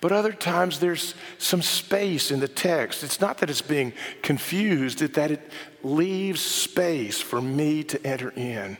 But 0.00 0.12
other 0.12 0.32
times 0.32 0.78
there's 0.78 1.14
some 1.38 1.62
space 1.62 2.30
in 2.30 2.40
the 2.40 2.48
text. 2.48 3.02
It's 3.02 3.20
not 3.20 3.38
that 3.38 3.50
it's 3.50 3.62
being 3.62 3.92
confused, 4.22 5.00
it's 5.00 5.16
that 5.16 5.30
it 5.30 5.50
leaves 5.82 6.40
space 6.40 7.20
for 7.20 7.40
me 7.40 7.82
to 7.84 8.06
enter 8.06 8.30
in. 8.30 8.76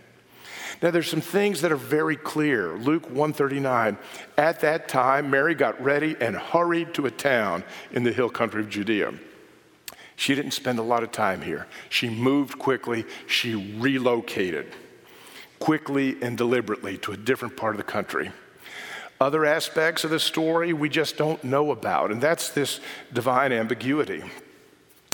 Now 0.82 0.90
there's 0.90 1.08
some 1.08 1.22
things 1.22 1.62
that 1.62 1.72
are 1.72 1.76
very 1.76 2.16
clear. 2.16 2.76
Luke 2.76 3.04
139. 3.06 3.96
At 4.36 4.60
that 4.60 4.88
time 4.88 5.30
Mary 5.30 5.54
got 5.54 5.82
ready 5.82 6.16
and 6.20 6.36
hurried 6.36 6.92
to 6.94 7.06
a 7.06 7.10
town 7.10 7.64
in 7.92 8.02
the 8.02 8.12
hill 8.12 8.28
country 8.28 8.60
of 8.60 8.68
Judea. 8.68 9.14
She 10.16 10.34
didn't 10.34 10.52
spend 10.52 10.78
a 10.78 10.82
lot 10.82 11.02
of 11.02 11.12
time 11.12 11.40
here. 11.42 11.66
She 11.88 12.10
moved 12.10 12.58
quickly, 12.58 13.06
she 13.26 13.54
relocated 13.54 14.74
quickly 15.58 16.16
and 16.22 16.36
deliberately 16.36 16.98
to 16.98 17.12
a 17.12 17.16
different 17.16 17.56
part 17.56 17.74
of 17.74 17.78
the 17.78 17.90
country. 17.90 18.30
Other 19.20 19.46
aspects 19.46 20.04
of 20.04 20.10
the 20.10 20.20
story 20.20 20.72
we 20.72 20.88
just 20.88 21.16
don't 21.16 21.42
know 21.42 21.70
about, 21.70 22.10
and 22.10 22.20
that's 22.20 22.50
this 22.50 22.80
divine 23.12 23.52
ambiguity. 23.52 24.22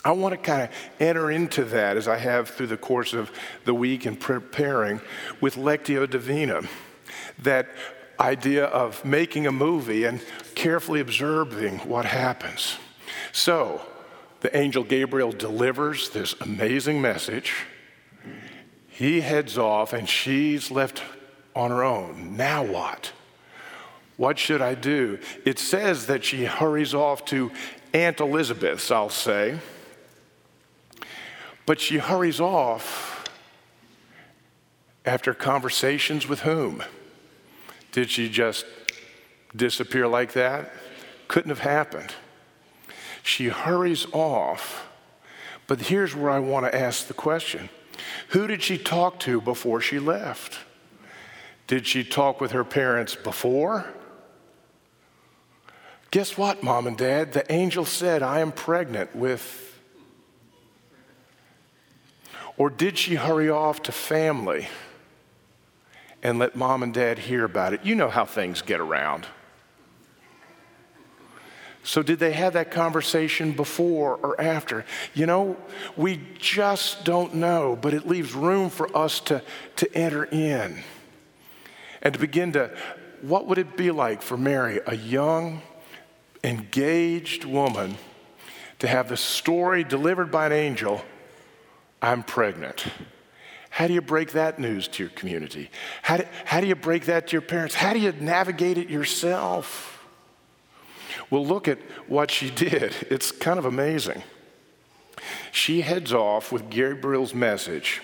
I 0.05 0.11
want 0.13 0.33
to 0.33 0.39
kind 0.39 0.63
of 0.63 0.71
enter 0.99 1.31
into 1.31 1.65
that 1.67 1.97
as 1.97 2.09
I 2.09 2.19
have 2.19 2.51
through 2.51 2.67
the 2.67 2.77
course 2.77 3.13
of 3.13 3.31
the 3.65 3.75
week 3.75 4.05
in 4.05 4.17
preparing 4.17 5.01
with 5.41 5.55
Lectio 5.55 6.11
Divina. 6.11 6.63
That 7.39 7.69
idea 8.19 8.65
of 8.67 9.05
making 9.05 9.47
a 9.47 9.53
movie 9.53 10.05
and 10.05 10.21
carefully 10.57 11.01
observing 11.01 11.79
what 11.81 12.05
happens. 12.05 12.77
So, 13.31 13.83
the 14.41 14.55
angel 14.57 14.83
Gabriel 14.83 15.31
delivers 15.31 16.11
this 16.11 16.35
amazing 16.41 17.01
message. 17.01 17.55
He 18.93 19.23
heads 19.23 19.57
off, 19.59 19.93
and 19.93 20.09
she's 20.09 20.71
left 20.71 21.03
on 21.57 21.71
her 21.71 21.83
own. 21.83 22.37
Now 22.37 22.63
what? 22.63 23.13
What 24.17 24.39
should 24.39 24.61
I 24.61 24.75
do? 24.75 25.19
It 25.45 25.59
says 25.59 26.07
that 26.07 26.25
she 26.25 26.45
hurries 26.45 26.95
off 26.95 27.25
to 27.27 27.51
Aunt 27.95 28.21
Elizabeth's, 28.21 28.91
I'll 28.91 29.09
say. 29.09 29.59
But 31.65 31.81
she 31.81 31.99
hurries 31.99 32.41
off 32.41 33.29
after 35.05 35.35
conversations 35.35 36.29
with 36.29 36.41
whom? 36.41 36.83
Did 37.93 38.11
she 38.11 38.29
just 38.29 38.65
disappear 39.55 40.07
like 40.07 40.33
that? 40.33 40.73
Couldn't 41.29 41.51
have 41.51 41.61
happened. 41.61 42.15
She 43.23 43.49
hurries 43.49 44.07
off. 44.13 44.89
But 45.67 45.81
here's 45.81 46.15
where 46.15 46.31
I 46.31 46.39
want 46.39 46.67
to 46.67 46.79
ask 46.79 47.07
the 47.07 47.15
question 47.15 47.69
Who 48.29 48.47
did 48.47 48.63
she 48.63 48.79
talk 48.79 49.19
to 49.21 49.41
before 49.41 49.81
she 49.81 49.99
left? 49.99 50.59
Did 51.67 51.87
she 51.87 52.05
talk 52.05 52.41
with 52.41 52.53
her 52.53 52.65
parents 52.65 53.15
before? 53.15 53.87
Guess 56.11 56.37
what, 56.37 56.63
mom 56.63 56.87
and 56.87 56.99
dad? 56.99 57.33
The 57.33 57.51
angel 57.51 57.85
said, 57.85 58.23
I 58.23 58.41
am 58.41 58.53
pregnant 58.53 59.17
with. 59.17 59.81
Or 62.59 62.69
did 62.69 62.99
she 62.99 63.15
hurry 63.15 63.49
off 63.49 63.83
to 63.85 63.93
family 63.93 64.69
and 66.23 66.39
let 66.39 66.55
mom 66.55 66.83
and 66.83 66.93
dad 66.93 67.21
hear 67.21 67.45
about 67.45 67.73
it? 67.73 67.85
You 67.85 67.95
know 67.95 68.11
how 68.11 68.27
things 68.27 68.61
get 68.61 68.79
around. 68.79 69.27
So, 71.85 72.03
did 72.03 72.19
they 72.21 72.33
have 72.33 72.53
that 72.53 72.71
conversation 72.71 73.53
before 73.53 74.17
or 74.17 74.41
after? 74.41 74.85
You 75.15 75.27
know, 75.27 75.57
we 75.97 76.21
just 76.39 77.05
don't 77.05 77.35
know, 77.35 77.77
but 77.81 77.93
it 77.93 78.07
leaves 78.07 78.35
room 78.35 78.71
for 78.71 78.95
us 78.97 79.19
to, 79.21 79.43
to 79.77 79.93
enter 79.97 80.25
in 80.25 80.79
and 82.03 82.15
to 82.15 82.21
begin 82.21 82.53
to. 82.53 82.71
What 83.21 83.47
would 83.47 83.59
it 83.59 83.77
be 83.77 83.91
like 83.91 84.21
for 84.21 84.37
Mary, 84.37 84.81
a 84.87 84.97
young, 84.97 85.63
engaged 86.45 87.45
woman 87.45 87.97
to 88.81 88.89
have 88.89 89.09
the 89.09 89.17
story 89.17 89.85
delivered 89.85 90.31
by 90.31 90.47
an 90.47 90.53
angel 90.53 91.03
I'm 92.01 92.25
pregnant. 92.25 92.85
How 93.71 93.87
do 93.87 93.95
you 93.95 94.03
break 94.03 94.33
that 94.33 94.59
news 94.59 94.89
to 94.89 95.05
your 95.05 95.11
community? 95.11 95.71
How 96.03 96.17
do, 96.17 96.25
how 96.45 96.61
do 96.61 96.67
you 96.67 96.75
break 96.75 97.07
that 97.07 97.29
to 97.29 97.33
your 97.33 97.43
parents? 97.43 97.77
How 97.77 97.93
do 97.93 98.01
you 98.01 98.13
navigate 98.13 98.77
it 98.77 98.91
yourself? 98.91 99.92
Well, 101.33 101.47
look 101.47 101.67
at 101.67 101.79
what 102.09 102.31
she 102.31 102.51
did. 102.51 102.95
It's 103.11 103.33
kind 103.33 103.59
of 103.59 103.65
amazing. 103.65 104.23
She 105.51 105.81
heads 105.81 106.13
off 106.13 106.53
with 106.53 106.69
Gabriel's 106.69 107.35
message, 107.35 108.03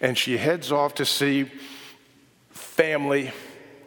and 0.00 0.18
she 0.18 0.36
heads 0.38 0.72
off 0.72 0.94
to 0.96 1.04
see 1.04 1.50
family 2.50 3.30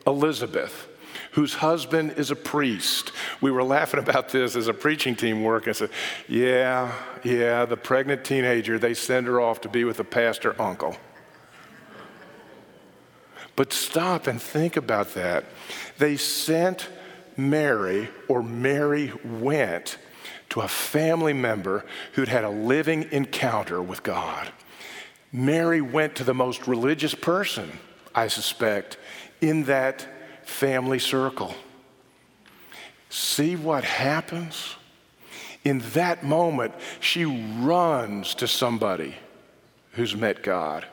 Elizabeth 0.06 0.88
whose 1.32 1.56
husband 1.56 2.14
is 2.14 2.32
a 2.32 2.36
priest. 2.36 3.12
We 3.42 3.52
were 3.52 3.64
laughing 3.64 4.00
about 4.06 4.30
this 4.30 4.56
as 4.56 4.70
a 4.70 4.74
preaching 4.74 5.18
team 5.18 5.44
work. 5.44 5.68
I 5.68 5.74
said, 5.74 5.90
Yeah, 6.30 6.94
yeah, 7.26 7.66
the 7.66 7.78
pregnant 7.78 8.24
teenager, 8.24 8.80
they 8.80 8.94
send 8.94 9.28
her 9.28 9.42
off 9.42 9.60
to 9.62 9.70
be 9.70 9.84
with 9.84 10.00
a 10.00 10.06
pastor 10.06 10.60
uncle. 10.62 10.96
But 13.58 13.74
stop 13.74 14.28
and 14.28 14.42
think 14.42 14.78
about 14.78 15.14
that. 15.16 15.44
They 15.98 16.16
sent 16.16 16.88
Mary, 17.38 18.10
or 18.28 18.42
Mary 18.42 19.14
went 19.24 19.98
to 20.50 20.62
a 20.62 20.68
family 20.68 21.34
member 21.34 21.86
who'd 22.14 22.28
had 22.28 22.44
a 22.44 22.50
living 22.50 23.08
encounter 23.12 23.82
with 23.82 24.02
God. 24.04 24.52
Mary 25.32 25.82
went 25.82 26.16
to 26.16 26.24
the 26.24 26.34
most 26.34 26.68
religious 26.68 27.14
person, 27.14 27.80
I 28.16 28.28
suspect, 28.28 28.98
in 29.40 29.66
that 29.66 30.08
family 30.44 31.00
circle. 31.00 31.54
See 33.10 33.56
what 33.56 33.84
happens? 33.84 34.76
In 35.64 35.80
that 35.94 36.24
moment, 36.24 36.74
she 37.00 37.26
runs 37.26 38.34
to 38.36 38.48
somebody 38.48 39.16
who's 39.92 40.16
met 40.16 40.42
God. 40.44 40.86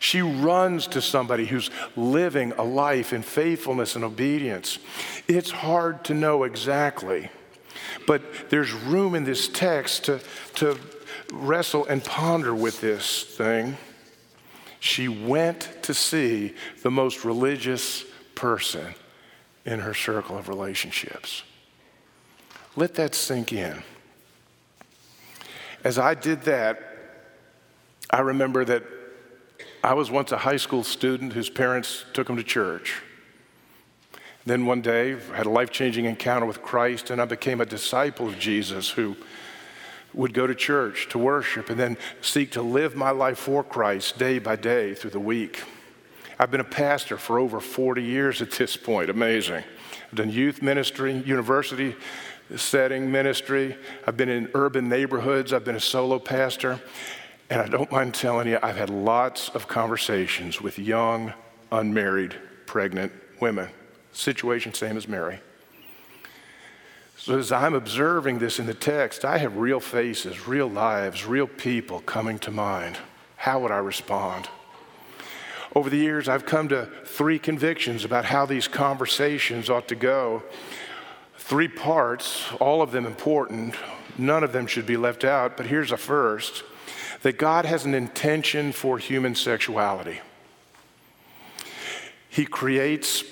She 0.00 0.22
runs 0.22 0.86
to 0.88 1.02
somebody 1.02 1.46
who's 1.46 1.70
living 1.96 2.52
a 2.52 2.62
life 2.62 3.12
in 3.12 3.22
faithfulness 3.22 3.96
and 3.96 4.04
obedience. 4.04 4.78
It's 5.26 5.50
hard 5.50 6.04
to 6.04 6.14
know 6.14 6.44
exactly, 6.44 7.30
but 8.06 8.50
there's 8.50 8.72
room 8.72 9.14
in 9.14 9.24
this 9.24 9.48
text 9.48 10.04
to, 10.04 10.20
to 10.56 10.78
wrestle 11.32 11.86
and 11.86 12.02
ponder 12.04 12.54
with 12.54 12.80
this 12.80 13.24
thing. 13.24 13.76
She 14.80 15.08
went 15.08 15.82
to 15.82 15.94
see 15.94 16.54
the 16.82 16.90
most 16.90 17.24
religious 17.24 18.04
person 18.34 18.94
in 19.64 19.80
her 19.80 19.94
circle 19.94 20.38
of 20.38 20.48
relationships. 20.48 21.42
Let 22.76 22.94
that 22.94 23.14
sink 23.14 23.52
in. 23.52 23.82
As 25.82 25.98
I 25.98 26.14
did 26.14 26.42
that, 26.42 26.80
I 28.10 28.20
remember 28.20 28.64
that 28.64 28.84
I 29.82 29.94
was 29.94 30.10
once 30.10 30.32
a 30.32 30.38
high 30.38 30.56
school 30.56 30.82
student 30.82 31.32
whose 31.32 31.48
parents 31.48 32.04
took 32.12 32.28
him 32.28 32.36
to 32.36 32.42
church. 32.42 33.00
Then 34.44 34.66
one 34.66 34.80
day, 34.80 35.14
I 35.32 35.36
had 35.36 35.46
a 35.46 35.50
life 35.50 35.70
changing 35.70 36.04
encounter 36.04 36.46
with 36.46 36.62
Christ, 36.62 37.10
and 37.10 37.20
I 37.20 37.26
became 37.26 37.60
a 37.60 37.66
disciple 37.66 38.28
of 38.28 38.38
Jesus 38.38 38.90
who 38.90 39.16
would 40.14 40.34
go 40.34 40.46
to 40.46 40.54
church 40.54 41.08
to 41.10 41.18
worship 41.18 41.70
and 41.70 41.78
then 41.78 41.96
seek 42.22 42.52
to 42.52 42.62
live 42.62 42.96
my 42.96 43.10
life 43.10 43.38
for 43.38 43.62
Christ 43.62 44.18
day 44.18 44.38
by 44.38 44.56
day 44.56 44.94
through 44.94 45.10
the 45.10 45.20
week. 45.20 45.62
I've 46.38 46.50
been 46.50 46.60
a 46.60 46.64
pastor 46.64 47.18
for 47.18 47.38
over 47.38 47.60
40 47.60 48.02
years 48.02 48.42
at 48.42 48.52
this 48.52 48.76
point. 48.76 49.10
Amazing. 49.10 49.64
I've 50.10 50.14
done 50.14 50.30
youth 50.30 50.62
ministry, 50.62 51.12
university 51.12 51.94
setting 52.56 53.10
ministry. 53.12 53.76
I've 54.06 54.16
been 54.16 54.30
in 54.30 54.50
urban 54.54 54.88
neighborhoods. 54.88 55.52
I've 55.52 55.64
been 55.64 55.76
a 55.76 55.80
solo 55.80 56.18
pastor. 56.18 56.80
And 57.50 57.62
I 57.62 57.66
don't 57.66 57.90
mind 57.90 58.14
telling 58.14 58.46
you, 58.46 58.58
I've 58.62 58.76
had 58.76 58.90
lots 58.90 59.48
of 59.50 59.68
conversations 59.68 60.60
with 60.60 60.78
young, 60.78 61.32
unmarried, 61.72 62.36
pregnant 62.66 63.12
women. 63.40 63.68
Situation 64.12 64.74
same 64.74 64.96
as 64.96 65.08
Mary. 65.08 65.40
So 67.16 67.38
as 67.38 67.50
I'm 67.50 67.74
observing 67.74 68.38
this 68.38 68.58
in 68.58 68.66
the 68.66 68.74
text, 68.74 69.24
I 69.24 69.38
have 69.38 69.56
real 69.56 69.80
faces, 69.80 70.46
real 70.46 70.68
lives, 70.68 71.24
real 71.24 71.46
people 71.46 72.00
coming 72.00 72.38
to 72.40 72.50
mind. 72.50 72.98
How 73.36 73.60
would 73.60 73.70
I 73.70 73.78
respond? 73.78 74.48
Over 75.74 75.90
the 75.90 75.96
years, 75.96 76.28
I've 76.28 76.46
come 76.46 76.68
to 76.68 76.88
three 77.04 77.38
convictions 77.38 78.04
about 78.04 78.24
how 78.24 78.46
these 78.46 78.68
conversations 78.68 79.70
ought 79.70 79.88
to 79.88 79.94
go. 79.94 80.42
Three 81.36 81.68
parts, 81.68 82.50
all 82.60 82.82
of 82.82 82.92
them 82.92 83.06
important. 83.06 83.74
None 84.16 84.44
of 84.44 84.52
them 84.52 84.66
should 84.66 84.86
be 84.86 84.96
left 84.96 85.24
out, 85.24 85.56
but 85.56 85.66
here's 85.66 85.92
a 85.92 85.96
first 85.96 86.62
that 87.22 87.38
God 87.38 87.64
has 87.64 87.84
an 87.84 87.94
intention 87.94 88.72
for 88.72 88.98
human 88.98 89.34
sexuality. 89.34 90.20
He 92.28 92.44
creates 92.46 93.24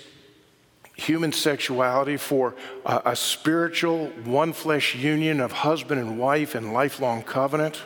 human 0.96 1.30
sexuality 1.30 2.16
for 2.16 2.54
a, 2.84 3.02
a, 3.06 3.16
spiritual, 3.16 4.06
one 4.24 4.52
flesh 4.52 4.94
union 4.94 5.40
of 5.40 5.52
husband 5.52 6.00
and 6.00 6.18
wife 6.18 6.54
and 6.54 6.72
lifelong 6.72 7.22
covenant. 7.22 7.82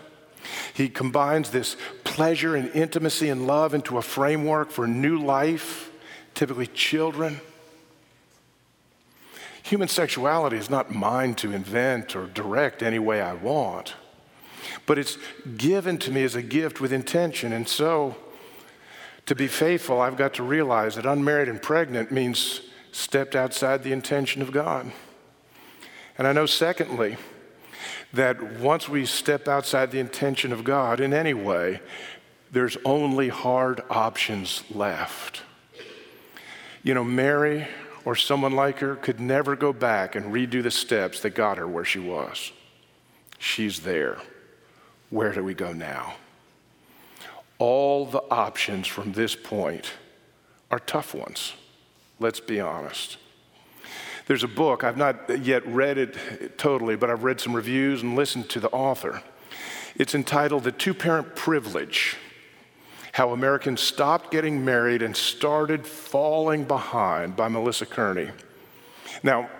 He 0.72 0.88
combines 0.88 1.50
this 1.50 1.76
pleasure 2.04 2.54
and 2.54 2.70
intimacy 2.70 3.28
and 3.28 3.46
love 3.46 3.74
into 3.74 3.98
a 3.98 4.02
framework 4.02 4.70
for 4.70 4.86
new 4.86 5.18
life, 5.18 5.90
typically 6.34 6.68
children. 6.68 7.40
Human 9.64 9.88
sexuality 9.88 10.56
is 10.56 10.70
not 10.70 10.90
mine 10.94 11.34
to 11.36 11.52
invent 11.52 12.16
or 12.16 12.26
direct 12.26 12.82
any 12.82 12.98
way 12.98 13.20
I 13.20 13.34
want, 13.34 13.94
but 14.86 14.98
it's 14.98 15.18
given 15.56 15.98
to 15.98 16.10
me 16.10 16.22
as 16.22 16.34
a 16.34 16.42
gift 16.42 16.80
with 16.80 16.92
intention. 16.92 17.52
And 17.52 17.68
so, 17.68 18.16
to 19.26 19.34
be 19.34 19.46
faithful, 19.46 20.00
I've 20.00 20.16
got 20.16 20.34
to 20.34 20.42
realize 20.42 20.96
that 20.96 21.06
unmarried 21.06 21.48
and 21.48 21.62
pregnant 21.62 22.10
means 22.10 22.62
stepped 22.92 23.36
outside 23.36 23.82
the 23.82 23.92
intention 23.92 24.42
of 24.42 24.52
God. 24.52 24.90
And 26.18 26.26
I 26.26 26.32
know, 26.32 26.46
secondly, 26.46 27.16
that 28.12 28.58
once 28.58 28.88
we 28.88 29.06
step 29.06 29.46
outside 29.46 29.90
the 29.90 30.00
intention 30.00 30.52
of 30.52 30.64
God 30.64 31.00
in 31.00 31.14
any 31.14 31.34
way, 31.34 31.80
there's 32.50 32.76
only 32.84 33.28
hard 33.28 33.82
options 33.88 34.64
left. 34.70 35.42
You 36.82 36.94
know, 36.94 37.04
Mary 37.04 37.68
or 38.04 38.16
someone 38.16 38.56
like 38.56 38.78
her 38.78 38.96
could 38.96 39.20
never 39.20 39.54
go 39.54 39.72
back 39.72 40.14
and 40.14 40.32
redo 40.32 40.62
the 40.62 40.70
steps 40.70 41.20
that 41.20 41.30
got 41.30 41.58
her 41.58 41.68
where 41.68 41.84
she 41.84 41.98
was. 41.98 42.52
She's 43.38 43.80
there. 43.80 44.18
Where 45.10 45.32
do 45.32 45.42
we 45.42 45.54
go 45.54 45.72
now? 45.72 46.14
All 47.58 48.06
the 48.06 48.22
options 48.30 48.86
from 48.86 49.12
this 49.12 49.34
point 49.34 49.92
are 50.70 50.78
tough 50.78 51.14
ones. 51.14 51.52
Let's 52.18 52.40
be 52.40 52.60
honest. 52.60 53.18
There's 54.26 54.44
a 54.44 54.48
book, 54.48 54.84
I've 54.84 54.96
not 54.96 55.44
yet 55.44 55.66
read 55.66 55.98
it 55.98 56.56
totally, 56.56 56.94
but 56.94 57.10
I've 57.10 57.24
read 57.24 57.40
some 57.40 57.54
reviews 57.54 58.02
and 58.02 58.14
listened 58.14 58.48
to 58.50 58.60
the 58.60 58.68
author. 58.70 59.22
It's 59.96 60.14
entitled 60.14 60.62
The 60.62 60.72
Two 60.72 60.94
Parent 60.94 61.34
Privilege 61.34 62.16
How 63.12 63.32
Americans 63.32 63.80
Stopped 63.80 64.30
Getting 64.30 64.64
Married 64.64 65.02
and 65.02 65.16
Started 65.16 65.84
Falling 65.84 66.64
Behind 66.64 67.34
by 67.34 67.48
Melissa 67.48 67.86
Kearney. 67.86 68.30
Now, 69.24 69.50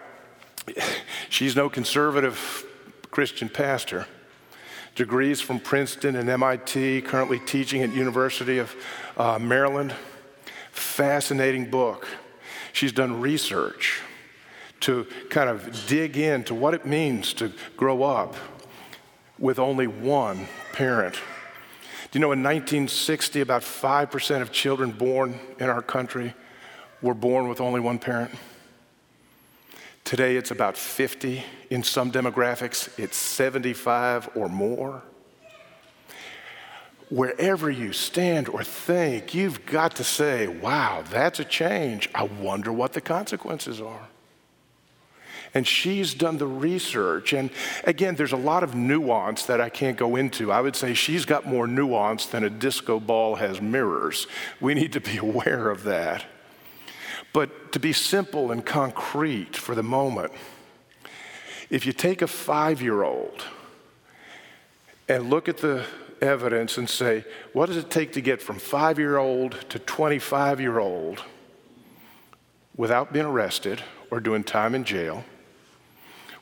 she's 1.29 1.57
no 1.57 1.69
conservative 1.69 2.65
Christian 3.11 3.49
pastor. 3.49 4.07
Degrees 5.01 5.41
from 5.41 5.61
Princeton 5.61 6.15
and 6.15 6.29
MIT, 6.29 7.01
currently 7.01 7.39
teaching 7.39 7.81
at 7.81 7.91
University 7.95 8.59
of 8.59 8.77
uh, 9.17 9.39
Maryland. 9.39 9.95
Fascinating 10.73 11.71
book. 11.71 12.07
She's 12.75 12.93
done 12.93 13.19
research 13.19 14.03
to 14.81 15.07
kind 15.31 15.49
of 15.49 15.87
dig 15.87 16.19
into 16.19 16.55
what 16.55 16.75
it 16.75 16.85
means 16.85 17.33
to 17.33 17.51
grow 17.79 18.03
up 18.03 18.37
with 19.39 19.59
only 19.59 19.87
one 19.87 20.47
parent. 20.75 21.15
Do 21.15 22.19
you 22.19 22.21
know 22.21 22.33
in 22.33 22.43
1960, 22.43 23.41
about 23.41 23.63
5% 23.63 24.43
of 24.43 24.53
children 24.53 24.91
born 24.91 25.41
in 25.59 25.71
our 25.71 25.81
country 25.81 26.35
were 27.01 27.15
born 27.15 27.49
with 27.49 27.63
only 27.63 27.81
one 27.81 27.99
parent? 27.99 28.33
Today 30.11 30.35
it's 30.35 30.51
about 30.51 30.77
50. 30.77 31.45
In 31.71 31.85
some 31.85 32.11
demographics, 32.11 32.89
it's 32.99 33.17
75 33.17 34.31
or 34.35 34.49
more. 34.49 35.05
Wherever 37.11 37.71
you 37.71 37.93
stand 37.93 38.49
or 38.49 38.65
think, 38.65 39.35
you've 39.35 39.65
got 39.67 39.95
to 39.95 40.03
say, 40.03 40.49
wow, 40.49 41.05
that's 41.09 41.39
a 41.39 41.45
change. 41.45 42.11
I 42.13 42.25
wonder 42.25 42.73
what 42.73 42.93
the 42.93 43.01
consequences 43.01 43.81
are. 43.81 44.09
And 45.55 45.65
she's 45.65 46.13
done 46.13 46.39
the 46.39 46.47
research. 46.49 47.33
And 47.33 47.51
again, 47.85 48.17
there's 48.17 48.33
a 48.33 48.37
lot 48.37 48.65
of 48.65 48.75
nuance 48.75 49.47
that 49.47 49.61
I 49.61 49.69
can't 49.69 49.97
go 49.97 50.17
into. 50.17 50.51
I 50.51 50.61
would 50.61 50.75
say 50.75 50.93
she's 50.93 51.25
got 51.25 51.47
more 51.47 51.69
nuance 51.69 52.27
than 52.27 52.43
a 52.43 52.51
disco 52.51 52.99
ball 52.99 53.37
has 53.37 53.61
mirrors. 53.61 54.27
We 54.61 54.75
need 54.75 54.93
to 54.95 55.01
be 55.01 55.17
aware 55.29 55.71
of 55.71 55.85
that. 55.85 56.25
But 57.33 57.73
to 57.73 57.79
be 57.79 57.93
simple 57.93 58.51
and 58.51 58.65
concrete 58.65 59.57
for 59.57 59.75
the 59.75 59.83
moment, 59.83 60.33
if 61.69 61.87
you 61.87 61.93
take 61.93 62.23
a 62.23 62.27
five 62.27 62.83
year 62.83 63.03
old 63.03 63.45
and 65.09 65.31
look 65.31 65.49
at 65.49 65.59
the 65.59 65.85
evidence 66.21 66.77
and 66.77 66.89
say, 66.89 67.25
what 67.53 67.67
does 67.67 67.77
it 67.77 67.91
take 67.91 68.13
to 68.13 68.21
get 68.21 68.43
from 68.43 68.59
five 68.59 68.99
year 68.99 69.17
old 69.17 69.53
to 69.71 69.79
25 69.79 70.61
year 70.61 70.79
old 70.79 71.23
without 72.77 73.13
being 73.13 73.27
arrested 73.27 73.83
or 74.11 74.21
doing 74.21 74.45
time 74.45 74.75
in 74.75 74.85
jail? 74.85 75.25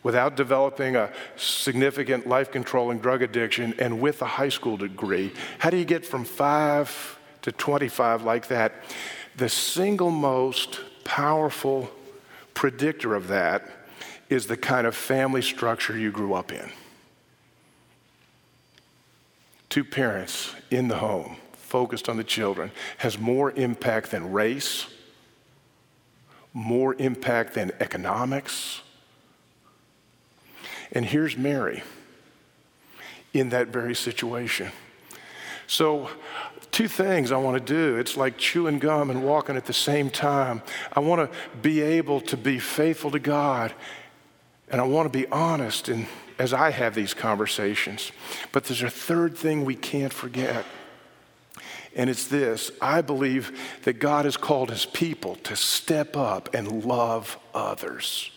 without 0.03 0.37
developing 0.37 0.97
a 0.97 1.11
significant 1.37 2.27
life 2.27 2.51
controlling 2.51 2.99
drug 2.99 3.23
addiction 3.23 3.75
and 3.79 4.01
with 4.01 4.23
a 4.23 4.27
high 4.27 4.49
school 4.49 4.77
degree? 4.77 5.33
How 5.59 5.71
do 5.71 5.77
you 5.77 5.85
get 5.85 6.07
from 6.07 6.25
five 6.25 7.19
to 7.43 7.53
25 7.53 8.23
like 8.23 8.49
that? 8.49 8.73
The 9.39 9.49
single 9.49 10.11
most 10.11 10.81
powerful 11.05 11.93
predictor 12.55 13.15
of 13.15 13.29
that 13.29 13.71
is 14.29 14.49
the 14.49 14.57
kind 14.57 14.85
of 14.85 14.97
family 14.97 15.43
structure 15.43 15.97
you 15.97 16.11
grew 16.11 16.35
up 16.35 16.51
in. 16.51 16.73
Two 19.69 19.85
parents 19.85 20.57
in 20.73 20.89
the 20.89 20.97
home, 20.97 21.37
focused 21.53 22.09
on 22.09 22.17
the 22.17 22.25
children, 22.25 22.73
has 22.97 23.17
more 23.17 23.53
impact 23.53 24.11
than 24.11 24.33
race, 24.33 24.89
more 26.53 26.97
impact 26.99 27.55
than 27.55 27.71
economics, 27.79 28.81
and 30.91 31.07
here's 31.07 31.37
Mary 31.37 31.85
in 33.33 33.51
that 33.51 33.69
very 33.69 33.95
situation. 33.95 34.73
So, 35.69 36.11
two 36.71 36.89
things 36.89 37.33
I 37.33 37.37
want 37.37 37.57
to 37.57 37.73
do. 37.73 37.97
It's 37.97 38.17
like 38.17 38.39
chewing 38.39 38.79
gum 38.79 39.11
and 39.11 39.25
walking 39.25 39.57
at 39.57 39.67
the 39.67 39.73
same 39.73 40.11
time. 40.11 40.63
I 40.93 41.01
want 41.01 41.31
to 41.31 41.39
be 41.59 41.81
able 41.81 42.21
to 42.23 42.37
be 42.37 42.59
faithful 42.59 43.11
to 43.11 43.19
God, 43.19 43.73
and 44.71 44.81
I 44.81 44.85
want 44.85 45.13
to 45.13 45.19
be 45.19 45.27
honest 45.29 45.89
and 45.89 46.07
as 46.39 46.53
I 46.53 46.71
have 46.71 46.95
these 46.95 47.15
conversations. 47.15 48.13
But 48.53 48.65
there's 48.65 48.83
a 48.83 48.91
third 48.91 49.37
thing 49.37 49.65
we 49.65 49.75
can't 49.75 50.13
forget. 50.13 50.65
And 51.97 52.09
it's 52.09 52.29
this 52.29 52.71
I 52.81 53.01
believe 53.01 53.59
that 53.83 53.95
God 53.95 54.25
has 54.25 54.37
called 54.37 54.71
his 54.71 54.87
people 54.87 55.37
to 55.37 55.57
step 55.57 56.17
up 56.17 56.55
and 56.55 56.85
love 56.85 57.39
others. 57.55 58.31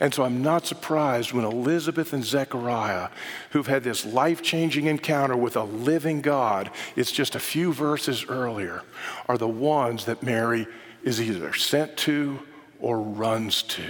And 0.00 0.12
so 0.12 0.24
I'm 0.24 0.42
not 0.42 0.66
surprised 0.66 1.32
when 1.32 1.44
Elizabeth 1.44 2.12
and 2.12 2.24
Zechariah, 2.24 3.08
who've 3.50 3.66
had 3.66 3.84
this 3.84 4.04
life 4.04 4.42
changing 4.42 4.86
encounter 4.86 5.36
with 5.36 5.56
a 5.56 5.64
living 5.64 6.20
God, 6.20 6.70
it's 6.96 7.12
just 7.12 7.34
a 7.34 7.40
few 7.40 7.72
verses 7.72 8.26
earlier, 8.28 8.82
are 9.28 9.38
the 9.38 9.48
ones 9.48 10.04
that 10.06 10.22
Mary 10.22 10.66
is 11.02 11.20
either 11.20 11.52
sent 11.54 11.96
to 11.98 12.40
or 12.80 13.00
runs 13.00 13.62
to. 13.62 13.82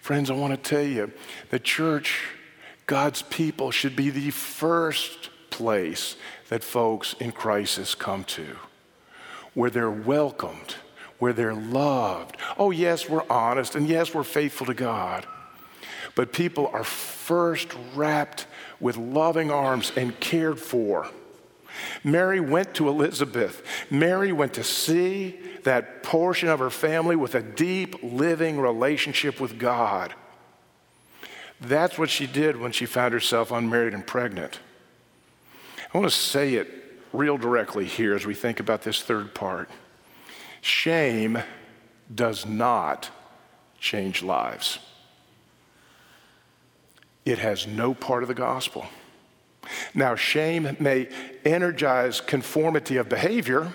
Friends, 0.00 0.30
I 0.30 0.34
want 0.34 0.54
to 0.54 0.70
tell 0.70 0.82
you 0.82 1.12
the 1.50 1.58
church, 1.58 2.20
God's 2.86 3.22
people, 3.22 3.70
should 3.70 3.94
be 3.94 4.10
the 4.10 4.30
first 4.30 5.30
place 5.50 6.16
that 6.48 6.64
folks 6.64 7.14
in 7.20 7.32
crisis 7.32 7.94
come 7.94 8.24
to, 8.24 8.56
where 9.54 9.70
they're 9.70 9.90
welcomed 9.90 10.76
where 11.18 11.32
they're 11.32 11.54
loved. 11.54 12.36
Oh, 12.56 12.70
yes, 12.70 13.08
we're 13.08 13.28
honest, 13.28 13.74
and 13.74 13.88
yes, 13.88 14.14
we're 14.14 14.24
faithful 14.24 14.66
to 14.66 14.74
God. 14.74 15.26
But 16.14 16.32
people 16.32 16.68
are 16.72 16.84
first 16.84 17.74
wrapped 17.94 18.46
with 18.80 18.96
loving 18.96 19.50
arms 19.50 19.92
and 19.96 20.18
cared 20.20 20.58
for. 20.58 21.08
Mary 22.02 22.40
went 22.40 22.74
to 22.74 22.88
Elizabeth. 22.88 23.62
Mary 23.90 24.32
went 24.32 24.54
to 24.54 24.64
see 24.64 25.38
that 25.64 26.02
portion 26.02 26.48
of 26.48 26.58
her 26.58 26.70
family 26.70 27.16
with 27.16 27.34
a 27.34 27.42
deep, 27.42 27.96
living 28.02 28.60
relationship 28.60 29.40
with 29.40 29.58
God. 29.58 30.14
That's 31.60 31.98
what 31.98 32.10
she 32.10 32.26
did 32.26 32.56
when 32.56 32.72
she 32.72 32.86
found 32.86 33.12
herself 33.12 33.50
unmarried 33.50 33.94
and 33.94 34.06
pregnant. 34.06 34.60
I 35.92 35.98
want 35.98 36.10
to 36.10 36.16
say 36.16 36.54
it 36.54 36.68
real 37.12 37.36
directly 37.36 37.86
here 37.86 38.14
as 38.14 38.26
we 38.26 38.34
think 38.34 38.60
about 38.60 38.82
this 38.82 39.02
third 39.02 39.34
part. 39.34 39.68
Shame 40.60 41.38
does 42.14 42.46
not 42.46 43.10
change 43.78 44.22
lives. 44.22 44.78
It 47.24 47.38
has 47.38 47.66
no 47.66 47.94
part 47.94 48.22
of 48.22 48.28
the 48.28 48.34
gospel. 48.34 48.86
Now, 49.94 50.14
shame 50.14 50.76
may 50.80 51.08
energize 51.44 52.20
conformity 52.20 52.96
of 52.96 53.08
behavior. 53.08 53.72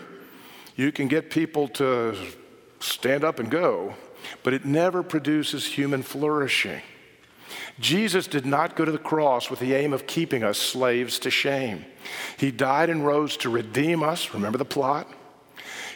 You 0.76 0.92
can 0.92 1.08
get 1.08 1.30
people 1.30 1.68
to 1.70 2.16
stand 2.80 3.24
up 3.24 3.40
and 3.40 3.50
go, 3.50 3.94
but 4.42 4.54
it 4.54 4.66
never 4.66 5.04
produces 5.04 5.66
human 5.66 6.02
flourishing. 6.02 6.82
Jesus 7.80 8.28
did 8.28 8.46
not 8.46 8.76
go 8.76 8.86
to 8.86 8.92
the 8.92 8.98
cross 8.98 9.50
with 9.50 9.60
the 9.60 9.74
aim 9.74 9.94
of 9.94 10.08
keeping 10.08 10.44
us 10.44 10.58
slaves 10.58 11.20
to 11.20 11.30
shame. 11.30 11.86
He 12.38 12.52
died 12.52 12.90
and 12.90 13.06
rose 13.06 13.38
to 13.38 13.50
redeem 13.50 14.04
us. 14.04 14.34
Remember 14.34 14.58
the 14.58 14.66
plot? 14.66 15.08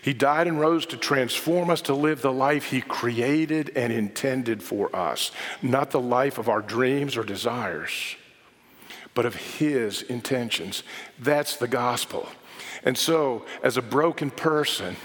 He 0.08 0.14
died 0.14 0.48
and 0.48 0.58
rose 0.58 0.86
to 0.86 0.96
transform 0.96 1.70
us 1.70 1.82
to 1.82 1.94
live 1.94 2.22
the 2.22 2.32
life 2.32 2.64
He 2.64 2.80
created 2.80 3.74
and 3.76 3.92
intended 3.92 4.64
for 4.64 4.96
us, 4.96 5.32
not 5.62 5.92
the 5.92 6.00
life 6.00 6.38
of 6.38 6.48
our 6.48 6.62
dreams 6.62 7.18
or 7.18 7.26
desires, 7.26 8.16
but 9.14 9.26
of 9.26 9.36
His 9.36 10.04
intentions. 10.04 10.84
That's 11.20 11.58
the 11.58 11.68
gospel. 11.68 12.30
And 12.86 12.98
so, 12.98 13.44
as 13.62 13.76
a 13.76 13.82
broken 13.82 14.32
person, 14.32 14.96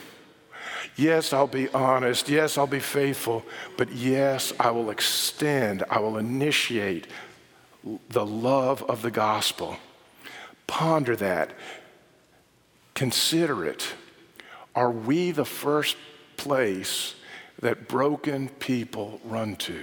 Yes, 0.94 1.32
I'll 1.32 1.48
be 1.48 1.68
honest. 1.70 2.28
Yes, 2.28 2.56
I'll 2.56 2.68
be 2.68 2.78
faithful. 2.78 3.44
But 3.76 3.90
yes, 3.90 4.52
I 4.60 4.70
will 4.70 4.90
extend, 4.90 5.82
I 5.90 5.98
will 5.98 6.16
initiate 6.16 7.08
the 8.08 8.24
love 8.24 8.84
of 8.84 9.02
the 9.02 9.10
gospel. 9.10 9.78
Ponder 10.68 11.16
that. 11.16 11.50
Consider 12.94 13.64
it. 13.64 13.94
Are 14.74 14.90
we 14.90 15.30
the 15.30 15.44
first 15.44 15.96
place 16.36 17.14
that 17.60 17.88
broken 17.88 18.48
people 18.48 19.20
run 19.24 19.56
to? 19.56 19.82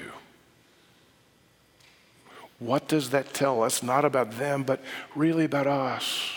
What 2.60 2.88
does 2.88 3.12
that 3.12 3.34
tell 3.34 3.64
us? 3.64 3.82
Not 3.82 4.04
about 4.04 4.32
them, 4.32 4.64
but 4.64 4.82
really 5.16 5.46
about 5.46 5.68
us. 5.68 6.32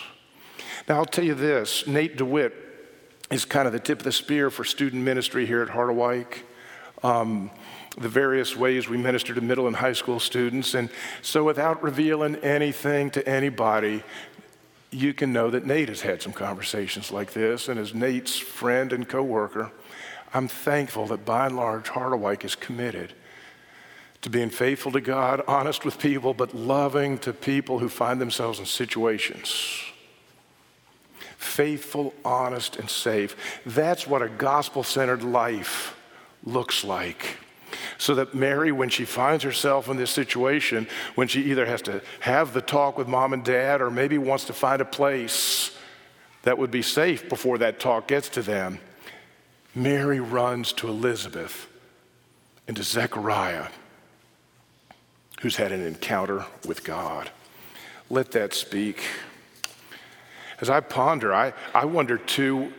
Now, 0.89 0.97
I'll 0.97 1.05
tell 1.05 1.25
you 1.25 1.35
this 1.35 1.87
Nate 1.87 2.17
DeWitt 2.17 2.55
is 3.31 3.45
kind 3.45 3.67
of 3.67 3.73
the 3.73 3.81
tip 3.81 3.99
of 3.99 4.05
the 4.05 4.13
spear 4.13 4.51
for 4.51 4.65
student 4.65 5.03
ministry 5.03 5.47
here 5.47 5.63
at 5.63 5.69
Harderwyk. 5.69 6.43
Um, 7.03 7.51
the 7.99 8.09
various 8.09 8.57
ways 8.57 8.89
we 8.89 8.97
minister 8.97 9.35
to 9.35 9.41
middle 9.41 9.67
and 9.67 9.77
high 9.77 9.93
school 9.93 10.19
students. 10.19 10.75
And 10.75 10.89
so, 11.21 11.45
without 11.45 11.83
revealing 11.83 12.37
anything 12.37 13.11
to 13.11 13.29
anybody, 13.29 14.03
you 14.93 15.15
can 15.15 15.33
know 15.33 15.51
that 15.51 15.67
Nate 15.67 15.89
has 15.89 16.03
had 16.03 16.23
some 16.23 16.33
conversations 16.33 17.11
like 17.11 17.33
this. 17.33 17.69
And 17.69 17.81
as 17.81 17.95
Nate's 17.95 18.39
friend 18.39 18.93
and 18.93 19.09
coworker, 19.09 19.73
I'm 20.35 20.47
thankful 20.47 21.07
that 21.07 21.25
by 21.25 21.47
and 21.47 21.57
large, 21.57 21.87
Harderwyk 21.87 22.45
is 22.45 22.55
committed 22.55 23.15
to 24.21 24.31
being 24.31 24.51
faithful 24.51 24.93
to 24.93 25.01
God, 25.01 25.43
honest 25.49 25.85
with 25.85 25.99
people, 25.99 26.33
but 26.35 26.55
loving 26.55 27.19
to 27.19 27.33
people 27.33 27.81
who 27.81 27.89
find 27.89 28.21
themselves 28.21 28.61
in 28.61 28.67
situations 28.67 29.83
faithful, 31.43 32.15
honest, 32.25 32.77
and 32.77 32.89
safe. 32.89 33.61
That's 33.67 34.07
what 34.07 34.23
a 34.23 34.29
gospel 34.29 34.85
centered 34.85 35.25
life 35.25 35.97
looks 36.45 36.85
like. 36.85 37.37
So 38.03 38.17
that 38.17 38.35
Mary, 38.35 38.73
when 38.73 38.89
she 38.89 39.05
finds 39.05 39.45
herself 39.45 39.89
in 39.89 39.97
this 39.97 40.11
situation, 40.11 40.89
when 41.15 41.29
she 41.29 41.41
either 41.53 41.65
has 41.67 41.81
to 41.83 42.03
have 42.19 42.53
the 42.53 42.61
talk 42.61 42.99
with 42.99 43.07
mom 43.07 43.33
and 43.33 43.45
dad 43.45 43.81
or 43.81 43.93
maybe 43.93 44.19
wants 44.19 44.47
to 44.47 44.53
find 44.53 44.83
a 44.83 44.85
place 44.85 45.71
that 46.43 46.59
would 46.59 46.73
be 46.73 46.83
safe 46.83 47.29
before 47.29 47.59
that 47.59 47.79
talk 47.79 48.09
gets 48.09 48.29
to 48.31 48.43
them, 48.43 48.81
Mary 49.73 50.19
runs 50.19 50.73
to 50.73 50.89
Elizabeth 50.89 51.69
and 52.67 52.77
to 52.77 52.83
Zechariah, 52.83 53.69
who's 55.41 55.55
had 55.55 55.71
an 55.71 55.87
encounter 55.87 56.45
with 56.67 56.83
God. 56.83 57.31
Let 58.11 58.33
that 58.33 58.53
speak 58.53 59.01
as 60.61 60.69
I 60.69 60.81
ponder, 60.81 61.33
I, 61.33 61.53
I 61.73 61.85
wonder 61.85 62.19
too, 62.19 62.73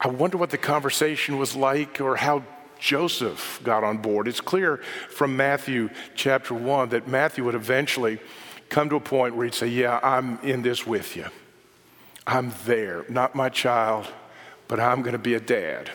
I 0.00 0.08
wonder 0.08 0.38
what 0.38 0.48
the 0.48 0.56
conversation 0.56 1.36
was 1.36 1.54
like 1.54 2.00
or 2.00 2.16
how 2.16 2.42
Joseph 2.82 3.60
got 3.62 3.84
on 3.84 3.98
board. 3.98 4.26
It's 4.26 4.40
clear 4.40 4.78
from 5.08 5.36
Matthew 5.36 5.88
chapter 6.16 6.52
1 6.52 6.88
that 6.88 7.06
Matthew 7.06 7.44
would 7.44 7.54
eventually 7.54 8.18
come 8.70 8.88
to 8.88 8.96
a 8.96 9.00
point 9.00 9.36
where 9.36 9.44
he'd 9.44 9.54
say, 9.54 9.68
Yeah, 9.68 10.00
I'm 10.02 10.40
in 10.40 10.62
this 10.62 10.84
with 10.84 11.14
you. 11.14 11.26
I'm 12.26 12.52
there, 12.66 13.04
not 13.08 13.36
my 13.36 13.50
child, 13.50 14.08
but 14.66 14.80
I'm 14.80 15.02
going 15.02 15.12
to 15.12 15.18
be 15.18 15.34
a 15.34 15.40
dad. 15.40 15.90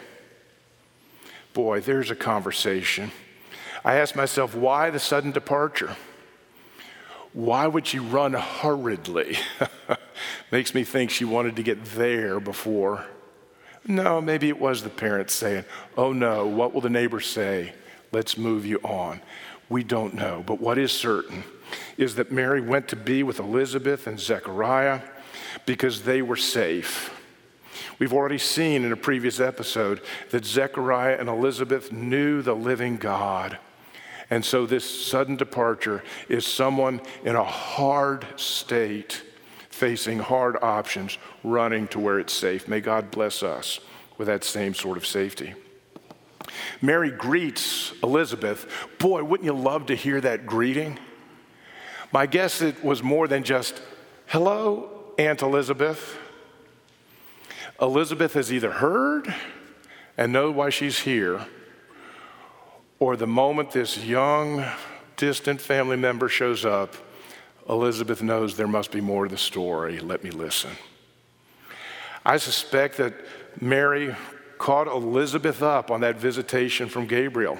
Boy, 1.53 1.81
there's 1.81 2.09
a 2.09 2.15
conversation. 2.15 3.11
I 3.83 3.95
asked 3.95 4.15
myself, 4.15 4.55
why 4.55 4.89
the 4.89 4.99
sudden 4.99 5.31
departure? 5.31 5.95
Why 7.33 7.67
would 7.67 7.85
she 7.85 7.99
run 7.99 8.33
hurriedly? 8.33 9.37
Makes 10.51 10.73
me 10.73 10.85
think 10.85 11.11
she 11.11 11.25
wanted 11.25 11.57
to 11.57 11.63
get 11.63 11.83
there 11.83 12.39
before. 12.39 13.05
No, 13.87 14.19
maybe 14.19 14.49
it 14.49 14.59
was 14.59 14.83
the 14.83 14.89
parents 14.89 15.33
saying, 15.33 15.65
Oh 15.95 16.11
no, 16.11 16.45
what 16.45 16.73
will 16.73 16.81
the 16.81 16.89
neighbors 16.89 17.25
say? 17.25 17.73
Let's 18.11 18.37
move 18.37 18.65
you 18.65 18.79
on. 18.83 19.21
We 19.69 19.83
don't 19.83 20.13
know. 20.13 20.43
But 20.45 20.59
what 20.59 20.77
is 20.77 20.91
certain 20.91 21.43
is 21.97 22.15
that 22.15 22.31
Mary 22.31 22.61
went 22.61 22.87
to 22.89 22.95
be 22.95 23.23
with 23.23 23.39
Elizabeth 23.39 24.07
and 24.07 24.19
Zechariah 24.19 25.01
because 25.65 26.03
they 26.03 26.21
were 26.21 26.35
safe. 26.35 27.13
We've 27.99 28.13
already 28.13 28.37
seen 28.37 28.83
in 28.85 28.91
a 28.91 28.97
previous 28.97 29.39
episode 29.39 30.01
that 30.31 30.45
Zechariah 30.45 31.17
and 31.19 31.29
Elizabeth 31.29 31.91
knew 31.91 32.41
the 32.41 32.55
living 32.55 32.97
God. 32.97 33.57
And 34.29 34.43
so 34.43 34.65
this 34.65 35.07
sudden 35.07 35.35
departure 35.35 36.03
is 36.29 36.45
someone 36.45 37.01
in 37.23 37.35
a 37.35 37.43
hard 37.43 38.25
state, 38.35 39.23
facing 39.77 40.17
hard 40.17 40.57
options, 40.63 41.19
running 41.43 41.87
to 41.89 41.99
where 41.99 42.19
it's 42.19 42.33
safe. 42.33 42.67
May 42.67 42.81
God 42.81 43.11
bless 43.11 43.43
us 43.43 43.79
with 44.17 44.27
that 44.27 44.43
same 44.43 44.73
sort 44.73 44.97
of 44.97 45.05
safety. 45.05 45.53
Mary 46.81 47.11
greets 47.11 47.93
Elizabeth. 48.01 48.65
Boy, 48.97 49.23
wouldn't 49.23 49.45
you 49.45 49.53
love 49.53 49.85
to 49.85 49.95
hear 49.95 50.19
that 50.21 50.47
greeting? 50.47 50.97
My 52.11 52.25
guess 52.25 52.61
it 52.61 52.83
was 52.83 53.03
more 53.03 53.27
than 53.27 53.43
just, 53.43 53.79
hello, 54.25 54.89
Aunt 55.19 55.41
Elizabeth. 55.41 56.17
Elizabeth 57.79 58.33
has 58.33 58.51
either 58.51 58.71
heard 58.71 59.33
and 60.17 60.33
know 60.33 60.49
why 60.49 60.69
she's 60.71 61.01
here, 61.01 61.45
or 62.97 63.15
the 63.15 63.27
moment 63.27 63.71
this 63.71 64.03
young, 64.03 64.65
distant 65.15 65.61
family 65.61 65.97
member 65.97 66.27
shows 66.27 66.65
up, 66.65 66.95
Elizabeth 67.69 68.23
knows 68.23 68.55
there 68.55 68.67
must 68.67 68.91
be 68.91 69.01
more 69.01 69.25
to 69.25 69.29
the 69.29 69.37
story. 69.37 69.99
Let 69.99 70.23
me 70.23 70.31
listen. 70.31 70.71
I 72.25 72.37
suspect 72.37 72.97
that 72.97 73.13
Mary 73.61 74.15
caught 74.57 74.87
Elizabeth 74.87 75.61
up 75.61 75.91
on 75.91 76.01
that 76.01 76.17
visitation 76.17 76.89
from 76.89 77.07
Gabriel. 77.07 77.59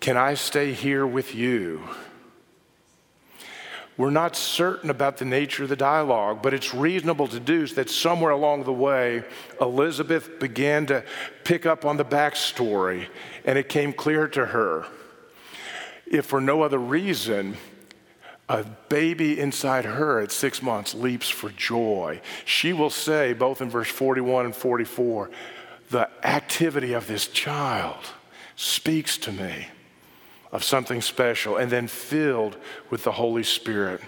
Can 0.00 0.16
I 0.16 0.34
stay 0.34 0.72
here 0.72 1.06
with 1.06 1.34
you? 1.34 1.82
We're 3.96 4.10
not 4.10 4.36
certain 4.36 4.90
about 4.90 5.16
the 5.16 5.24
nature 5.24 5.64
of 5.64 5.70
the 5.70 5.76
dialogue, 5.76 6.40
but 6.40 6.54
it's 6.54 6.72
reasonable 6.72 7.26
to 7.26 7.40
deduce 7.40 7.72
that 7.74 7.90
somewhere 7.90 8.30
along 8.30 8.62
the 8.62 8.72
way, 8.72 9.24
Elizabeth 9.60 10.38
began 10.38 10.86
to 10.86 11.02
pick 11.42 11.66
up 11.66 11.84
on 11.84 11.96
the 11.96 12.04
backstory, 12.04 13.08
and 13.44 13.58
it 13.58 13.68
came 13.68 13.92
clear 13.92 14.28
to 14.28 14.46
her. 14.46 14.86
If 16.06 16.26
for 16.26 16.40
no 16.40 16.62
other 16.62 16.78
reason, 16.78 17.56
a 18.48 18.64
baby 18.88 19.38
inside 19.38 19.84
her 19.84 20.20
at 20.20 20.32
six 20.32 20.62
months 20.62 20.94
leaps 20.94 21.28
for 21.28 21.50
joy. 21.50 22.20
She 22.44 22.72
will 22.72 22.90
say, 22.90 23.34
both 23.34 23.60
in 23.60 23.68
verse 23.68 23.88
41 23.88 24.46
and 24.46 24.56
44, 24.56 25.30
the 25.90 26.08
activity 26.26 26.94
of 26.94 27.06
this 27.06 27.26
child 27.26 28.04
speaks 28.56 29.18
to 29.18 29.32
me 29.32 29.68
of 30.50 30.64
something 30.64 31.02
special, 31.02 31.56
and 31.56 31.70
then 31.70 31.86
filled 31.86 32.56
with 32.90 33.04
the 33.04 33.12
Holy 33.12 33.42
Spirit. 33.42 34.00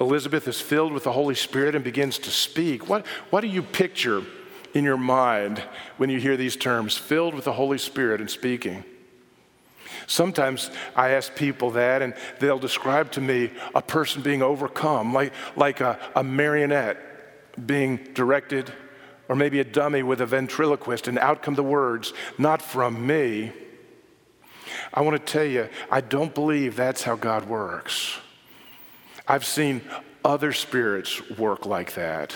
Elizabeth 0.00 0.46
is 0.46 0.60
filled 0.60 0.92
with 0.92 1.04
the 1.04 1.12
Holy 1.12 1.34
Spirit 1.34 1.74
and 1.74 1.84
begins 1.84 2.18
to 2.18 2.30
speak. 2.30 2.88
What, 2.88 3.06
what 3.30 3.40
do 3.40 3.48
you 3.48 3.62
picture 3.62 4.22
in 4.74 4.84
your 4.84 4.96
mind 4.96 5.62
when 5.96 6.10
you 6.10 6.18
hear 6.18 6.36
these 6.36 6.56
terms, 6.56 6.96
filled 6.96 7.34
with 7.34 7.44
the 7.44 7.52
Holy 7.52 7.78
Spirit 7.78 8.20
and 8.20 8.30
speaking? 8.30 8.84
Sometimes 10.06 10.70
I 10.96 11.10
ask 11.10 11.34
people 11.34 11.70
that, 11.72 12.02
and 12.02 12.14
they'll 12.40 12.58
describe 12.58 13.10
to 13.12 13.20
me 13.20 13.50
a 13.74 13.82
person 13.82 14.22
being 14.22 14.42
overcome, 14.42 15.12
like, 15.12 15.32
like 15.56 15.80
a, 15.80 15.98
a 16.14 16.22
marionette 16.22 16.98
being 17.66 17.96
directed, 18.14 18.72
or 19.28 19.36
maybe 19.36 19.60
a 19.60 19.64
dummy 19.64 20.02
with 20.02 20.20
a 20.20 20.26
ventriloquist, 20.26 21.08
and 21.08 21.18
out 21.18 21.42
come 21.42 21.54
the 21.54 21.62
words, 21.62 22.12
not 22.38 22.60
from 22.60 23.06
me 23.06 23.52
I 24.92 25.00
want 25.00 25.24
to 25.24 25.32
tell 25.32 25.44
you, 25.44 25.68
I 25.90 26.00
don't 26.00 26.34
believe 26.34 26.76
that's 26.76 27.02
how 27.02 27.16
God 27.16 27.48
works. 27.48 28.18
I've 29.26 29.44
seen 29.44 29.82
other 30.24 30.52
spirits 30.52 31.30
work 31.30 31.66
like 31.66 31.94
that. 31.94 32.34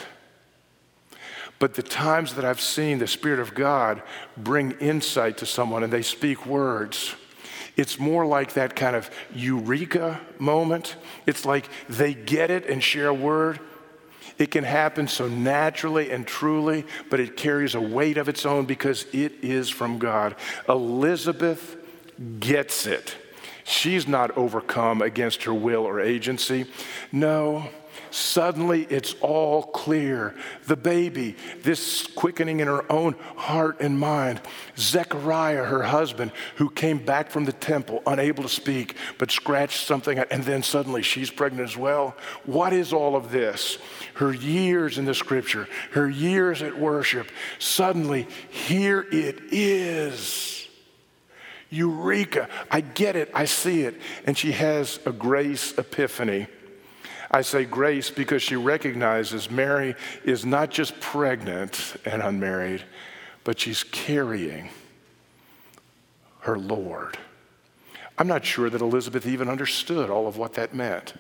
But 1.59 1.75
the 1.75 1.83
times 1.83 2.35
that 2.35 2.45
I've 2.45 2.61
seen 2.61 2.99
the 2.99 3.07
Spirit 3.07 3.41
of 3.41 3.55
God 3.55 4.03
bring 4.37 4.73
insight 4.73 5.39
to 5.39 5.47
someone 5.47 5.83
and 5.83 5.93
they 5.93 6.03
speak 6.03 6.47
words, 6.47 7.15
It's 7.79 7.99
more 7.99 8.27
like 8.27 8.55
that 8.55 8.75
kind 8.75 8.97
of 8.97 9.09
eureka 9.33 10.21
moment. 10.39 10.97
It's 11.27 11.47
like 11.47 11.69
they 11.89 12.13
get 12.13 12.51
it 12.51 12.67
and 12.67 12.83
share 12.83 13.07
a 13.07 13.15
word. 13.15 13.61
It 14.37 14.51
can 14.51 14.65
happen 14.65 15.07
so 15.07 15.29
naturally 15.29 16.11
and 16.11 16.27
truly, 16.27 16.85
but 17.09 17.21
it 17.21 17.37
carries 17.37 17.77
a 17.77 17.81
weight 17.81 18.19
of 18.19 18.29
its 18.29 18.45
own 18.45 18.67
because 18.67 19.05
it 19.13 19.33
is 19.43 19.71
from 19.71 19.99
God. 19.99 20.35
Elizabeth 20.69 21.77
gets 22.41 22.85
it. 22.87 23.17
She's 23.63 24.09
not 24.09 24.37
overcome 24.37 25.01
against 25.01 25.45
her 25.45 25.55
will 25.55 25.85
or 25.85 26.01
agency. 26.01 26.67
No, 27.13 27.69
Suddenly, 28.11 28.87
it's 28.91 29.15
all 29.21 29.63
clear. 29.63 30.35
The 30.67 30.77
baby, 30.77 31.37
this 31.63 32.07
quickening 32.07 32.61
in 32.61 32.67
her 32.67 32.91
own 32.91 33.15
heart 33.37 33.81
and 33.81 33.99
mind. 33.99 34.41
Zechariah, 34.77 35.65
her 35.65 35.83
husband, 35.83 36.33
who 36.57 36.71
came 36.71 37.05
back 37.05 37.31
from 37.31 37.45
the 37.45 37.53
temple, 37.53 38.03
unable 38.07 38.43
to 38.43 38.49
speak, 38.49 38.97
but 39.19 39.31
scratched 39.31 39.87
something, 39.87 40.19
and 40.19 40.45
then 40.45 40.63
suddenly 40.63 41.03
she's 41.03 41.31
pregnant 41.31 41.69
as 41.69 41.77
well. 41.77 42.17
What 42.45 42.73
is 42.73 42.93
all 42.93 43.17
of 43.17 43.31
this? 43.31 43.79
Her 44.15 44.33
years 44.33 44.99
in 44.99 45.05
the 45.05 45.15
scripture, 45.15 45.69
her 45.93 46.09
years 46.09 46.63
at 46.63 46.79
worship. 46.79 47.31
Suddenly, 47.59 48.27
here 48.51 49.07
it 49.11 49.41
is. 49.53 50.69
Eureka! 51.71 52.49
I 52.71 52.81
get 52.81 53.15
it, 53.17 53.31
I 53.35 53.45
see 53.45 53.83
it. 53.83 54.01
And 54.27 54.37
she 54.37 54.53
has 54.53 55.01
a 55.05 55.13
grace 55.13 55.77
epiphany. 55.77 56.47
I 57.31 57.43
say 57.43 57.65
grace 57.65 58.11
because 58.11 58.43
she 58.43 58.57
recognizes 58.57 59.51
Mary 59.51 59.95
is 60.25 60.47
not 60.47 60.71
just 60.71 60.99
pregnant 61.01 61.97
and 62.05 62.23
unmarried, 62.23 62.85
but 63.45 63.61
she's 63.61 63.85
carrying 63.85 64.71
her 66.41 66.59
Lord. 66.59 67.19
I'm 68.17 68.27
not 68.27 68.45
sure 68.45 68.71
that 68.71 68.81
Elizabeth 68.81 69.27
even 69.27 69.49
understood 69.49 70.11
all 70.11 70.27
of 70.27 70.39
what 70.39 70.55
that 70.55 70.75
meant. 70.75 71.15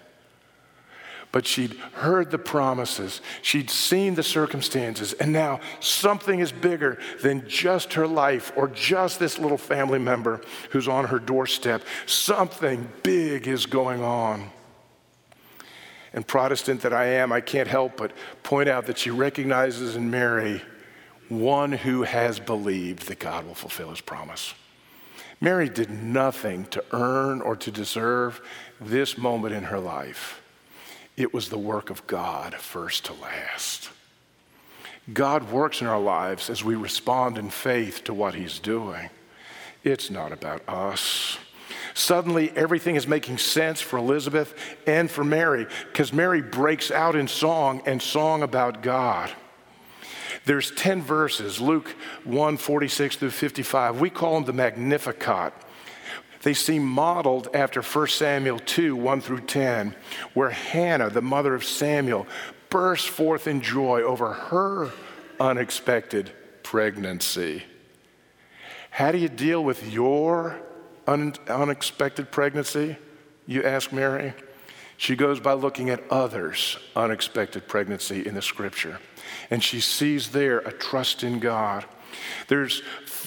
But 1.31 1.47
she'd 1.47 1.75
heard 1.93 2.31
the 2.31 2.39
promises, 2.39 3.21
she'd 3.43 3.69
seen 3.69 4.15
the 4.15 4.23
circumstances, 4.23 5.13
and 5.13 5.31
now 5.31 5.61
something 5.79 6.41
is 6.41 6.53
bigger 6.53 6.99
than 7.23 7.47
just 7.47 7.93
her 7.93 8.07
life 8.07 8.51
or 8.57 8.67
just 8.69 9.19
this 9.19 9.39
little 9.39 9.59
family 9.59 9.99
member 9.99 10.41
who's 10.71 10.89
on 10.89 11.05
her 11.05 11.19
doorstep. 11.19 11.83
Something 12.07 12.89
big 13.03 13.47
is 13.47 13.67
going 13.67 14.03
on 14.03 14.51
and 16.13 16.27
Protestant 16.27 16.83
that 16.83 16.93
I 16.93 17.07
am, 17.07 17.33
I 17.33 17.41
can't 17.41 17.69
help 17.69 17.97
but 17.97 18.13
point 18.43 18.69
out 18.69 18.87
that 18.87 18.99
she 18.99 19.11
recognizes 19.11 19.97
in 19.97 20.11
Mary 20.11 20.63
one 21.29 21.73
who 21.73 22.03
has 22.03 22.41
believed 22.41 23.09
that 23.09 23.19
God 23.19 23.47
will 23.47 23.55
fulfill 23.55 23.91
his 23.91 24.01
promise. 24.01 24.55
Mary 25.41 25.69
did 25.69 25.91
nothing 25.91 26.65
to 26.67 26.85
earn 26.93 27.41
or 27.41 27.55
to 27.57 27.71
deserve 27.71 28.41
this 28.81 29.17
moment 29.17 29.55
in 29.55 29.65
her 29.65 29.79
life. 29.79 30.41
It 31.17 31.35
was 31.35 31.49
the 31.49 31.59
work 31.59 31.91
of 31.91 32.07
God, 32.07 32.55
first 32.55 33.05
to 33.07 33.13
last. 33.13 33.91
God 35.13 35.51
works 35.51 35.81
in 35.81 35.87
our 35.87 36.01
lives 36.01 36.51
as 36.51 36.65
we 36.65 36.75
respond 36.75 37.39
in 37.39 37.51
faith 37.51 38.05
to 38.05 38.15
what 38.15 38.35
he's 38.35 38.59
doing. 38.59 39.11
It's 39.85 40.11
not 40.11 40.33
about 40.33 40.69
us. 40.69 41.39
Suddenly, 41.99 42.53
everything 42.55 42.95
is 42.95 43.09
making 43.09 43.39
sense 43.39 43.81
for 43.81 43.99
Elizabeth 43.99 44.55
and 44.87 45.11
for 45.11 45.25
Mary 45.25 45.67
because 45.91 46.13
Mary 46.13 46.41
breaks 46.41 46.93
out 46.93 47.17
in 47.17 47.27
song 47.27 47.83
and 47.87 48.01
song 48.01 48.45
about 48.45 48.85
God. 48.85 49.33
There's 50.45 50.71
10 50.71 51.03
verses, 51.03 51.61
Luke 51.61 51.89
1 52.23 52.57
46 52.57 53.17
through 53.17 53.31
55. 53.31 54.01
We 54.01 54.11
call 54.11 54.35
them 54.35 54.45
the 54.45 54.53
Magnificat. 54.53 55.53
They 56.43 56.55
seem 56.55 56.87
modeled 56.87 57.49
after 57.53 57.83
1 57.83 58.07
Samuel 58.07 58.61
2 58.61 58.95
1 58.95 59.21
through 59.21 59.41
10, 59.41 59.97
where 60.35 60.51
Hannah, 60.51 61.11
the 61.11 61.21
mother 61.21 61.53
of 61.53 61.65
Samuel, 61.65 62.29
bursts 62.71 63.09
forth 63.09 63.49
in 63.49 63.61
joy 63.61 64.03
over 64.03 64.35
her 64.35 64.93
unexpected 65.41 66.31
pregnancy. 66.63 67.65
How 68.91 69.11
do 69.11 69.19
you 69.19 69.29
deal 69.29 69.65
with 69.65 69.93
your 69.93 70.63
un- 71.09 71.35
unexpected 71.49 72.31
pregnancy, 72.31 72.97
you 73.47 73.63
ask 73.63 73.93
Mary? 73.93 74.35
She 74.97 75.17
goes 75.17 75.41
by 75.41 75.55
looking 75.55 75.91
at 75.91 76.03
others' 76.11 76.77
unexpected 76.95 77.67
pregnancy 77.67 78.27
in 78.27 78.35
the 78.35 78.43
scripture. 78.43 79.01
And 79.51 79.63
she 79.63 79.81
sees 79.81 80.31
there 80.31 80.59
a 80.59 80.73
trust 80.73 81.25
in 81.25 81.39
God. 81.39 81.85
There's 82.49 82.83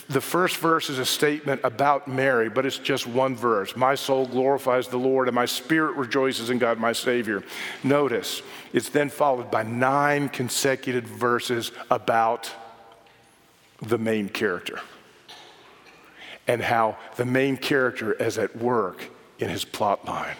the 0.10 0.22
first 0.22 0.58
verse 0.58 0.90
is 0.90 1.00
a 1.00 1.06
statement 1.06 1.62
about 1.64 2.08
Mary, 2.08 2.50
but 2.50 2.66
it's 2.66 2.78
just 2.78 3.08
one 3.08 3.36
verse. 3.36 3.76
My 3.76 3.96
soul 3.96 4.26
glorifies 4.26 4.90
the 4.90 4.98
Lord, 4.98 5.30
and 5.30 5.36
my 5.36 5.46
spirit 5.46 5.96
rejoices 5.96 6.50
in 6.50 6.58
God, 6.58 6.78
my 6.78 6.92
Savior. 6.92 7.44
Notice, 7.84 8.42
it's 8.74 8.90
then 8.90 9.10
followed 9.10 9.50
by 9.50 9.64
nine 9.64 10.28
consecutive 10.28 11.06
verses 11.06 11.72
about 11.90 12.52
the 13.82 13.98
main 13.98 14.28
character 14.28 14.82
and 16.52 16.62
how 16.62 16.98
the 17.16 17.24
main 17.24 17.56
character 17.56 18.12
is 18.12 18.38
at 18.38 18.54
work 18.58 19.10
in 19.40 19.48
his 19.48 19.64
plot 19.64 20.04
line. 20.04 20.36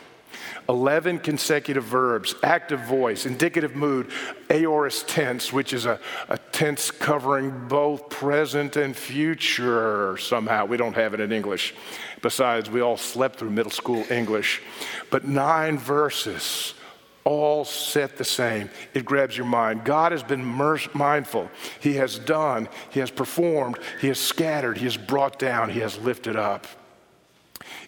11 0.68 1.20
consecutive 1.20 1.86
verbs, 1.86 2.36
active 2.44 2.82
voice, 2.82 3.26
indicative 3.26 3.78
mood, 3.78 4.12
aorist 4.50 5.08
tense, 5.08 5.54
which 5.54 5.72
is 5.72 5.86
a, 5.86 5.98
a, 6.28 6.38
tense 6.52 6.92
covering 6.92 7.68
both 7.70 8.10
present 8.10 8.76
and 8.76 8.94
future 8.94 10.18
somehow. 10.18 10.66
We 10.66 10.76
don't 10.76 10.96
have 10.96 11.14
it 11.14 11.22
in 11.22 11.32
English. 11.32 11.74
Besides, 12.22 12.70
we 12.70 12.82
all 12.82 12.98
slept 12.98 13.38
through 13.40 13.52
middle 13.52 13.72
school 13.72 14.04
English. 14.12 14.62
But 15.10 15.26
nine 15.26 15.78
verses 15.78 16.74
all 17.24 17.66
set 17.66 18.18
the 18.18 18.26
same. 18.26 18.70
It 18.94 19.06
grabs 19.06 19.38
your 19.38 19.46
mind. 19.46 19.84
God 19.84 20.12
has 20.12 20.24
been 20.24 20.44
mindful. 20.44 21.50
He 21.80 21.96
has 21.96 22.18
done, 22.18 22.68
He 22.90 23.00
has 23.00 23.12
performed, 23.12 23.80
He 24.00 24.08
has 24.08 24.20
scattered, 24.20 24.78
He 24.78 24.86
has 24.86 24.98
brought 24.98 25.38
down, 25.38 25.70
He 25.70 25.80
has 25.80 25.98
lifted 26.00 26.36
up. 26.36 26.68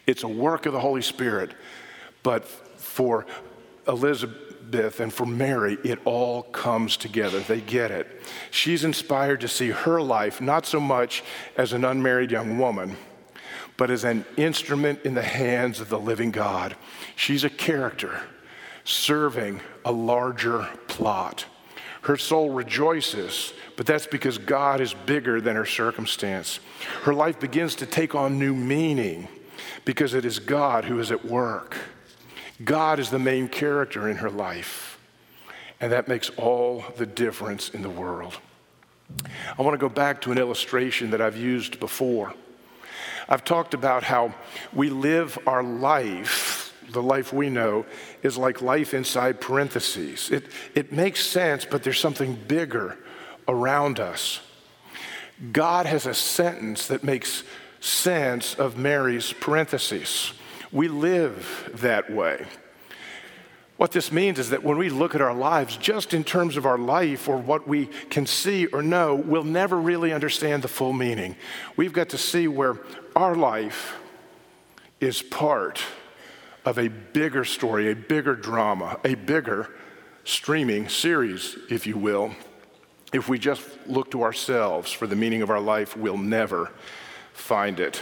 It's 0.06 0.24
a 0.24 0.28
work 0.28 0.66
of 0.66 0.74
the 0.74 0.80
Holy 0.80 1.02
Spirit. 1.02 1.54
But 2.22 2.46
for 2.46 3.26
Elizabeth 3.88 5.00
and 5.00 5.14
for 5.14 5.26
Mary, 5.26 5.78
it 5.84 6.00
all 6.06 6.44
comes 6.44 6.96
together. 6.96 7.40
They 7.40 7.62
get 7.62 7.92
it. 7.92 8.08
She's 8.52 8.84
inspired 8.84 9.42
to 9.42 9.48
see 9.48 9.70
her 9.70 10.02
life 10.02 10.42
not 10.42 10.66
so 10.66 10.80
much 10.80 11.24
as 11.58 11.74
an 11.74 11.84
unmarried 11.84 12.32
young 12.32 12.58
woman, 12.58 12.96
but 13.78 13.92
as 13.92 14.04
an 14.04 14.26
instrument 14.38 15.02
in 15.04 15.16
the 15.16 15.24
hands 15.24 15.80
of 15.80 15.90
the 15.90 16.00
living 16.00 16.32
God. 16.32 16.76
She's 17.16 17.44
a 17.44 17.50
character 17.50 18.22
serving 18.84 19.62
a 19.86 19.92
larger 19.92 20.68
plot. 20.88 21.46
Her 22.02 22.18
soul 22.18 22.50
rejoices, 22.50 23.54
but 23.78 23.86
that's 23.86 24.08
because 24.08 24.38
God 24.38 24.82
is 24.82 24.94
bigger 24.94 25.40
than 25.40 25.56
her 25.56 25.66
circumstance. 25.66 26.60
Her 27.04 27.14
life 27.14 27.40
begins 27.40 27.76
to 27.76 27.86
take 27.86 28.14
on 28.14 28.38
new 28.38 28.54
meaning 28.54 29.28
because 29.86 30.14
it 30.14 30.26
is 30.26 30.40
God 30.40 30.86
who 30.86 31.00
is 31.00 31.12
at 31.12 31.24
work. 31.24 31.78
God 32.64 33.00
is 33.00 33.10
the 33.10 33.20
main 33.20 33.48
character 33.48 34.10
in 34.10 34.18
her 34.18 34.30
life, 34.30 35.00
and 35.80 35.92
that 35.92 36.08
makes 36.08 36.30
all 36.32 36.84
the 36.98 37.06
difference 37.06 37.70
in 37.70 37.82
the 37.82 37.90
world. 37.90 38.38
I 39.58 39.62
want 39.62 39.74
to 39.74 39.78
go 39.78 39.90
back 39.90 40.22
to 40.22 40.32
an 40.32 40.38
illustration 40.38 41.12
that 41.12 41.22
I've 41.22 41.38
used 41.38 41.80
before. 41.80 42.34
I've 43.30 43.46
talked 43.46 43.74
about 43.74 44.04
how 44.04 44.34
we 44.74 44.90
live 44.90 45.40
our 45.48 45.64
life 45.64 46.53
the 46.92 47.02
life 47.02 47.34
we 47.34 47.50
know, 47.50 47.86
is 48.22 48.38
like 48.38 48.62
life 48.62 48.94
inside 48.94 49.42
parentheses. 49.42 50.30
It, 50.32 50.46
it 50.76 50.92
makes 50.92 51.26
sense, 51.26 51.66
but 51.66 51.84
there's 51.84 52.00
something 52.00 52.36
bigger 52.48 52.98
around 53.48 54.00
us. 54.00 54.42
God 55.52 55.86
has 55.86 56.06
a 56.06 56.14
sentence 56.14 56.88
that 56.88 57.04
makes 57.04 57.44
sense 57.80 58.56
of 58.56 58.78
Mary's 58.78 59.34
parentheses. 59.34 60.34
We 60.72 60.88
live 60.88 61.72
that 61.82 62.12
way. 62.12 62.46
What 63.78 63.92
this 63.92 64.12
means 64.12 64.40
is 64.40 64.52
that 64.52 64.64
when 64.64 64.78
we 64.78 64.90
look 64.90 65.16
at 65.16 65.22
our 65.22 65.34
lives, 65.34 65.76
just 65.76 66.14
in 66.14 66.24
terms 66.24 66.58
of 66.58 66.66
our 66.66 66.78
life 66.78 67.28
or 67.28 67.38
what 67.38 67.68
we 67.68 67.88
can 68.10 68.26
see 68.26 68.68
or 68.68 68.82
know, 68.82 69.16
we'll 69.16 69.44
never 69.44 69.78
really 69.78 70.14
understand 70.14 70.64
the 70.64 70.68
full 70.68 70.94
meaning. 70.94 71.36
We've 71.76 71.92
got 71.92 72.10
to 72.10 72.18
see 72.18 72.48
where 72.48 72.78
our 73.16 73.36
life 73.36 73.98
is 75.02 75.22
part 75.22 75.82
of 76.66 76.78
a 76.78 76.88
bigger 76.88 77.44
story, 77.44 77.92
a 77.92 77.96
bigger 77.96 78.36
drama, 78.36 79.00
a 79.04 79.16
bigger 79.16 79.70
streaming 80.24 80.88
series, 80.88 81.58
if 81.70 81.86
you 81.86 81.98
will. 81.98 82.34
If 83.12 83.30
we 83.30 83.38
just 83.38 83.62
look 83.86 84.12
to 84.12 84.24
ourselves 84.24 84.92
for 84.92 85.06
the 85.06 85.16
meaning 85.16 85.42
of 85.42 85.50
our 85.50 85.60
life, 85.60 85.96
we'll 85.96 86.18
never 86.18 86.72
find 87.34 87.80
it. 87.80 88.02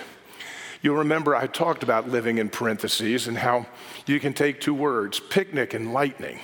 You'll 0.82 0.98
remember 0.98 1.36
I 1.36 1.48
talked 1.48 1.84
about 1.84 2.10
living 2.10 2.38
in 2.38 2.50
parentheses 2.50 3.28
and 3.28 3.38
how 3.38 3.68
you 4.06 4.20
can 4.20 4.34
take 4.34 4.62
two 4.62 4.74
words, 4.74 5.20
picnic 5.20 5.74
and 5.74 5.94
lightning. 5.94 6.40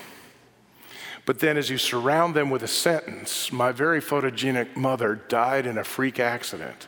But 1.26 1.40
then, 1.40 1.58
as 1.58 1.70
you 1.70 1.78
surround 1.78 2.36
them 2.36 2.50
with 2.50 2.64
a 2.64 2.68
sentence, 2.68 3.52
my 3.52 3.72
very 3.72 4.00
photogenic 4.00 4.76
mother 4.78 5.16
died 5.16 5.66
in 5.66 5.78
a 5.78 5.84
freak 5.84 6.20
accident, 6.20 6.88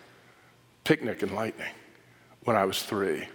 picnic 0.84 1.22
and 1.22 1.34
lightning, 1.34 1.74
when 2.44 2.56
I 2.56 2.66
was 2.66 2.82
three. 2.84 3.28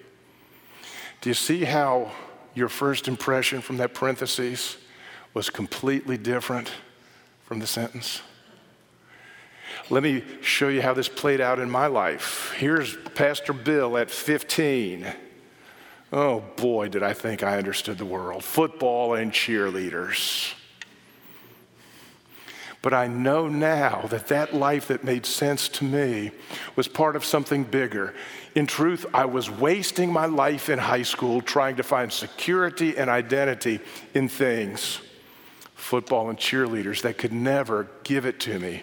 Do 1.24 1.30
you 1.30 1.34
see 1.34 1.64
how 1.64 2.12
your 2.52 2.68
first 2.68 3.08
impression 3.08 3.62
from 3.62 3.78
that 3.78 3.94
parenthesis 3.94 4.76
was 5.32 5.48
completely 5.48 6.18
different 6.18 6.70
from 7.44 7.60
the 7.60 7.66
sentence? 7.66 8.20
Let 9.88 10.02
me 10.02 10.22
show 10.42 10.68
you 10.68 10.82
how 10.82 10.92
this 10.92 11.08
played 11.08 11.40
out 11.40 11.58
in 11.58 11.70
my 11.70 11.87
life. 11.87 12.52
Here's 12.58 12.98
Pastor 13.14 13.54
Bill 13.54 13.96
at 13.96 14.10
15. 14.10 15.06
Oh 16.12 16.40
boy, 16.58 16.90
did 16.90 17.02
I 17.02 17.14
think 17.14 17.42
I 17.42 17.56
understood 17.56 17.96
the 17.96 18.04
world 18.04 18.44
football 18.44 19.14
and 19.14 19.32
cheerleaders. 19.32 20.52
But 22.85 22.92
I 22.92 23.07
know 23.07 23.49
now 23.49 24.03
that 24.11 24.27
that 24.27 24.53
life 24.53 24.88
that 24.88 25.05
made 25.05 25.25
sense 25.25 25.70
to 25.70 25.85
me 25.85 26.33
was 26.77 26.87
part 26.87 27.16
of 27.16 27.25
something 27.25 27.64
bigger. 27.64 28.12
In 28.55 28.66
truth, 28.66 29.07
I 29.14 29.25
was 29.25 29.51
wasting 29.51 30.12
my 30.12 30.27
life 30.27 30.68
in 30.68 30.79
high 30.79 31.05
school 31.05 31.40
trying 31.40 31.77
to 31.77 31.83
find 31.83 32.12
security 32.12 32.99
and 32.99 33.09
identity 33.09 33.81
in 34.12 34.29
things, 34.29 35.01
football 35.75 36.29
and 36.29 36.38
cheerleaders, 36.38 37.01
that 37.01 37.16
could 37.16 37.33
never 37.33 37.88
give 38.03 38.27
it 38.27 38.38
to 38.40 38.59
me 38.59 38.83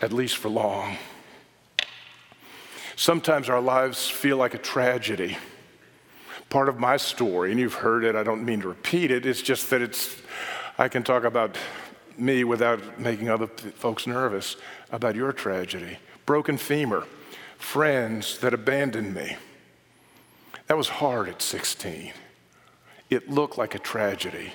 at 0.00 0.12
least 0.12 0.36
for 0.36 0.48
long. 0.48 0.96
Sometimes 2.94 3.48
our 3.48 3.60
lives 3.60 4.08
feel 4.08 4.36
like 4.36 4.54
a 4.54 4.58
tragedy. 4.58 5.38
Part 6.50 6.68
of 6.68 6.78
my 6.78 6.98
story, 6.98 7.50
and 7.50 7.58
you've 7.58 7.74
heard 7.74 8.04
it, 8.04 8.14
I 8.14 8.22
don't 8.22 8.44
mean 8.44 8.60
to 8.60 8.68
repeat 8.68 9.10
it, 9.10 9.26
it's 9.26 9.42
just 9.42 9.70
that 9.70 9.82
it's, 9.82 10.16
I 10.78 10.86
can 10.86 11.02
talk 11.02 11.24
about 11.24 11.56
me 12.18 12.44
without 12.44 12.98
making 12.98 13.28
other 13.28 13.46
folks 13.46 14.06
nervous 14.06 14.56
about 14.90 15.14
your 15.14 15.32
tragedy. 15.32 15.98
Broken 16.26 16.56
femur, 16.56 17.04
friends 17.58 18.38
that 18.38 18.54
abandoned 18.54 19.14
me. 19.14 19.36
That 20.66 20.76
was 20.76 20.88
hard 20.88 21.28
at 21.28 21.42
16. 21.42 22.12
It 23.10 23.30
looked 23.30 23.58
like 23.58 23.74
a 23.74 23.78
tragedy. 23.78 24.52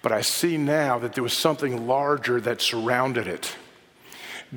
But 0.00 0.12
I 0.12 0.20
see 0.22 0.56
now 0.56 0.98
that 0.98 1.12
there 1.12 1.22
was 1.22 1.32
something 1.32 1.86
larger 1.86 2.40
that 2.40 2.60
surrounded 2.60 3.26
it. 3.26 3.54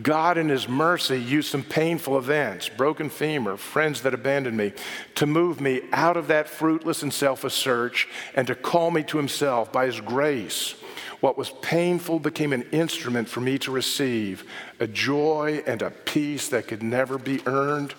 God, 0.01 0.37
in 0.37 0.49
His 0.49 0.67
mercy, 0.67 1.17
used 1.17 1.49
some 1.49 1.63
painful 1.63 2.17
events, 2.17 2.67
broken 2.67 3.09
femur, 3.09 3.55
friends 3.55 4.01
that 4.01 4.13
abandoned 4.13 4.57
me, 4.57 4.73
to 5.15 5.25
move 5.25 5.61
me 5.61 5.81
out 5.93 6.17
of 6.17 6.27
that 6.27 6.49
fruitless 6.49 7.01
and 7.01 7.13
selfish 7.13 7.53
search 7.53 8.07
and 8.33 8.45
to 8.47 8.55
call 8.55 8.91
me 8.91 9.03
to 9.03 9.17
Himself 9.17 9.71
by 9.71 9.85
His 9.85 10.01
grace. 10.01 10.75
What 11.21 11.37
was 11.37 11.51
painful 11.61 12.19
became 12.19 12.53
an 12.53 12.63
instrument 12.71 13.29
for 13.29 13.41
me 13.41 13.57
to 13.59 13.71
receive 13.71 14.43
a 14.79 14.87
joy 14.87 15.63
and 15.65 15.81
a 15.81 15.91
peace 15.91 16.49
that 16.49 16.67
could 16.67 16.83
never 16.83 17.17
be 17.17 17.39
earned, 17.45 17.93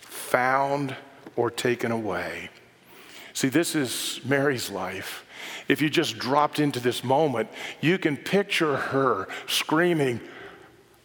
found, 0.00 0.96
or 1.36 1.50
taken 1.50 1.92
away. 1.92 2.50
See, 3.32 3.48
this 3.48 3.74
is 3.74 4.20
Mary's 4.24 4.70
life. 4.70 5.24
If 5.68 5.82
you 5.82 5.90
just 5.90 6.18
dropped 6.18 6.58
into 6.58 6.80
this 6.80 7.04
moment, 7.04 7.48
you 7.80 7.98
can 7.98 8.16
picture 8.16 8.76
her 8.76 9.28
screaming, 9.46 10.20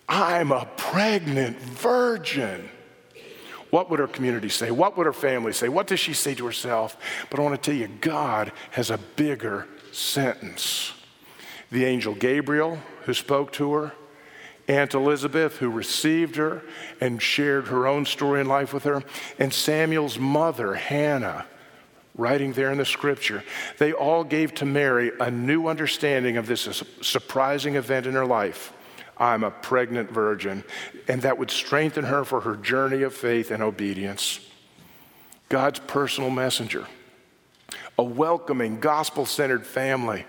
I'm 0.08 0.52
a 0.52 0.67
pregnant 0.78 1.58
virgin. 1.58 2.69
What 3.69 3.89
would 3.89 4.00
her 4.00 4.08
community 4.08 4.50
say? 4.50 4.71
What 4.71 4.97
would 4.97 5.06
her 5.06 5.13
family 5.13 5.54
say? 5.54 5.69
What 5.69 5.88
does 5.88 6.00
she 6.00 6.13
say 6.13 6.36
to 6.36 6.45
herself? 6.45 6.97
But 7.30 7.39
I 7.39 7.43
want 7.43 7.62
to 7.62 7.71
tell 7.71 7.80
you, 7.80 7.88
God 7.88 8.52
has 8.71 8.91
a 8.91 8.97
bigger 8.97 9.67
sentence. 9.91 10.93
The 11.72 11.86
angel 11.86 12.14
Gabriel, 12.14 12.80
who 13.06 13.14
spoke 13.14 13.52
to 13.54 13.74
her, 13.74 13.94
Aunt 14.68 14.94
Elizabeth, 14.94 15.58
who 15.58 15.70
received 15.70 16.36
her 16.36 16.62
and 17.00 17.22
shared 17.22 17.68
her 17.68 17.88
own 17.88 18.06
story 18.06 18.42
in 18.42 18.48
life 18.48 18.74
with 18.74 18.84
her, 18.84 19.04
and 19.40 19.54
Samuel's 19.54 20.20
mother, 20.20 20.76
Hannah, 20.76 21.46
writing 22.16 22.54
there 22.54 22.72
in 22.72 22.78
the 22.78 22.86
scripture, 22.86 23.44
they 23.78 23.94
all 23.94 24.24
gave 24.24 24.54
to 24.56 24.66
Mary 24.66 25.12
a 25.20 25.32
new 25.32 25.68
understanding 25.68 26.38
of 26.38 26.46
this 26.46 26.84
surprising 27.02 27.76
event 27.76 28.06
in 28.06 28.14
her 28.14 28.26
life. 28.26 28.74
I'm 29.18 29.44
a 29.44 29.52
pregnant 29.52 30.12
virgin. 30.12 30.64
And 31.08 31.22
that 31.22 31.38
would 31.38 31.52
strengthen 31.52 32.06
her 32.06 32.26
for 32.26 32.42
her 32.42 32.56
journey 32.56 33.04
of 33.04 33.14
faith 33.14 33.52
and 33.52 33.62
obedience. 33.62 34.40
God's 35.48 35.80
personal 35.80 36.30
messenger, 36.30 36.88
a 37.98 38.04
welcoming, 38.04 38.80
gospel 38.80 39.26
centered 39.26 39.66
family. 39.66 40.26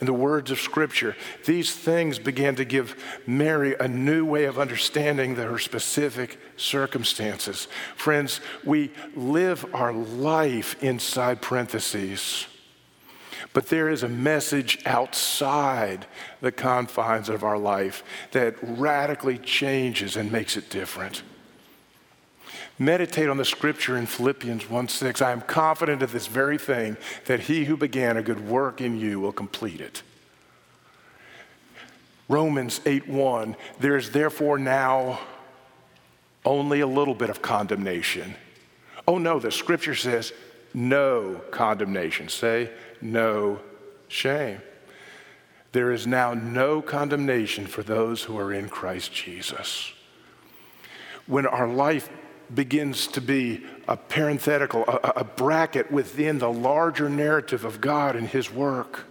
In 0.00 0.06
the 0.06 0.12
words 0.12 0.50
of 0.50 0.60
Scripture, 0.60 1.16
these 1.46 1.74
things 1.74 2.18
began 2.18 2.54
to 2.56 2.66
give 2.66 3.02
Mary 3.26 3.74
a 3.80 3.88
new 3.88 4.26
way 4.26 4.44
of 4.44 4.58
understanding 4.58 5.36
her 5.36 5.58
specific 5.58 6.38
circumstances. 6.56 7.66
Friends, 7.96 8.40
we 8.62 8.90
live 9.14 9.64
our 9.74 9.92
life 9.94 10.82
inside 10.82 11.40
parentheses. 11.40 12.46
But 13.54 13.68
there 13.68 13.88
is 13.88 14.02
a 14.02 14.08
message 14.08 14.82
outside 14.84 16.06
the 16.42 16.52
confines 16.52 17.30
of 17.30 17.42
our 17.42 17.56
life 17.56 18.04
that 18.32 18.56
radically 18.60 19.38
changes 19.38 20.16
and 20.16 20.30
makes 20.30 20.58
it 20.58 20.68
different. 20.68 21.22
Meditate 22.78 23.28
on 23.28 23.38
the 23.38 23.44
scripture 23.44 23.96
in 23.96 24.04
Philippians 24.06 24.68
1 24.68 24.88
6. 24.88 25.22
I 25.22 25.32
am 25.32 25.40
confident 25.40 26.02
of 26.02 26.12
this 26.12 26.26
very 26.26 26.58
thing, 26.58 26.96
that 27.24 27.40
he 27.40 27.64
who 27.64 27.76
began 27.76 28.16
a 28.16 28.22
good 28.22 28.46
work 28.46 28.80
in 28.80 28.98
you 28.98 29.18
will 29.18 29.32
complete 29.32 29.80
it. 29.80 30.02
Romans 32.28 32.80
8 32.84 33.08
1. 33.08 33.56
There 33.80 33.96
is 33.96 34.10
therefore 34.10 34.58
now 34.58 35.20
only 36.44 36.80
a 36.80 36.86
little 36.86 37.14
bit 37.14 37.30
of 37.30 37.40
condemnation. 37.40 38.34
Oh 39.08 39.18
no, 39.18 39.38
the 39.38 39.50
scripture 39.50 39.94
says 39.94 40.32
no 40.74 41.40
condemnation. 41.50 42.28
Say, 42.28 42.70
no 43.00 43.60
shame. 44.08 44.60
There 45.72 45.92
is 45.92 46.06
now 46.06 46.34
no 46.34 46.82
condemnation 46.82 47.66
for 47.66 47.82
those 47.82 48.22
who 48.22 48.38
are 48.38 48.52
in 48.52 48.68
Christ 48.68 49.12
Jesus. 49.12 49.92
When 51.26 51.46
our 51.46 51.68
life 51.68 52.08
begins 52.54 53.06
to 53.08 53.20
be 53.20 53.64
a 53.88 53.96
parenthetical, 53.96 54.84
a, 54.84 55.12
a, 55.16 55.24
bracket 55.24 55.90
within 55.90 56.38
the 56.38 56.50
larger 56.50 57.08
narrative 57.08 57.64
of 57.64 57.80
God 57.80 58.16
and 58.16 58.28
His 58.28 58.50
work, 58.50 59.04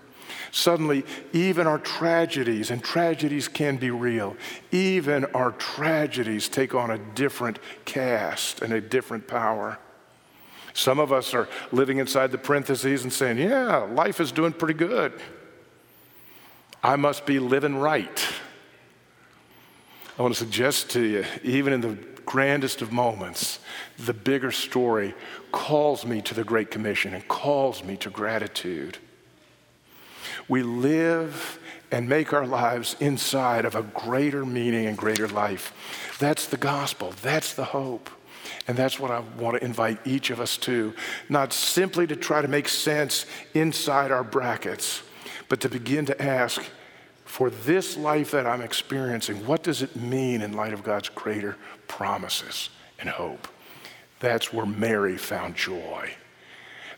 suddenly 0.51 1.03
even 1.33 1.67
our 1.67 1.79
tragedies, 1.79 2.71
and 2.71 2.83
tragedies 2.83 3.47
can 3.47 3.77
be 3.77 3.91
real, 3.91 4.35
even 4.71 5.25
our 5.25 5.51
tragedies 5.53 6.47
take 6.47 6.73
on 6.73 6.91
a 6.91 6.97
different 6.97 7.59
cast 7.83 8.61
and 8.61 8.73
a 8.73 8.81
different 8.81 9.27
power. 9.27 9.77
Some 10.73 10.99
of 10.99 11.11
us 11.11 11.33
are 11.33 11.47
living 11.71 11.99
inside 11.99 12.31
the 12.31 12.37
parentheses 12.37 13.03
and 13.03 13.11
saying, 13.11 13.37
yeah, 13.37 13.77
life 13.77 14.19
is 14.19 14.31
doing 14.31 14.51
pretty 14.51 14.73
good. 14.73 15.13
I 16.83 16.97
must 16.97 17.25
be 17.25 17.39
living 17.39 17.77
right. 17.77 18.25
I 20.17 20.21
want 20.21 20.33
to 20.33 20.39
suggest 20.39 20.91
to 20.91 21.01
you, 21.01 21.25
even 21.43 21.73
in 21.73 21.81
the 21.81 21.97
grandest 22.25 22.81
of 22.81 22.91
moments, 22.91 23.59
the 23.97 24.13
bigger 24.13 24.51
story 24.51 25.13
calls 25.51 26.05
me 26.05 26.21
to 26.23 26.33
the 26.33 26.43
Great 26.43 26.71
Commission 26.71 27.13
and 27.13 27.27
calls 27.27 27.83
me 27.83 27.97
to 27.97 28.09
gratitude. 28.09 28.97
We 30.47 30.63
live 30.63 31.59
and 31.91 32.09
make 32.09 32.33
our 32.33 32.45
lives 32.45 32.95
inside 32.99 33.65
of 33.65 33.75
a 33.75 33.83
greater 33.83 34.45
meaning 34.45 34.85
and 34.85 34.97
greater 34.97 35.27
life. 35.27 35.73
That's 36.19 36.47
the 36.47 36.57
gospel, 36.57 37.13
that's 37.21 37.53
the 37.53 37.65
hope. 37.65 38.09
And 38.67 38.77
that's 38.77 38.99
what 38.99 39.11
I 39.11 39.21
want 39.39 39.57
to 39.57 39.65
invite 39.65 40.05
each 40.05 40.29
of 40.29 40.39
us 40.39 40.57
to, 40.57 40.93
not 41.29 41.53
simply 41.53 42.07
to 42.07 42.15
try 42.15 42.41
to 42.41 42.47
make 42.47 42.67
sense 42.67 43.25
inside 43.53 44.11
our 44.11 44.23
brackets, 44.23 45.01
but 45.49 45.61
to 45.61 45.69
begin 45.69 46.05
to 46.07 46.21
ask, 46.21 46.63
for 47.35 47.49
this 47.49 47.97
life 47.97 48.31
that 48.31 48.47
I'm 48.47 48.61
experiencing, 48.61 49.45
what 49.45 49.61
does 49.61 49.81
it 49.81 49.93
mean 49.97 50.41
in 50.41 50.53
light 50.53 50.71
of 50.71 50.85
God's 50.85 51.09
greater 51.09 51.57
promises 51.85 52.69
and 52.97 53.09
hope? 53.09 53.49
That's 54.21 54.53
where 54.53 54.65
Mary 54.65 55.17
found 55.17 55.57
joy. 55.57 56.11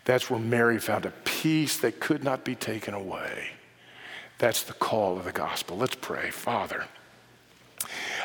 That's 0.06 0.30
where 0.30 0.40
Mary 0.40 0.78
found 0.78 1.08
a 1.08 1.14
peace 1.26 1.80
that 1.80 2.00
could 2.00 2.24
not 2.24 2.46
be 2.46 2.54
taken 2.54 2.94
away. 2.94 3.48
That's 4.38 4.62
the 4.62 4.74
call 4.74 5.18
of 5.18 5.26
the 5.26 5.32
gospel. 5.32 5.76
Let's 5.76 5.96
pray. 5.96 6.30
Father, 6.30 6.86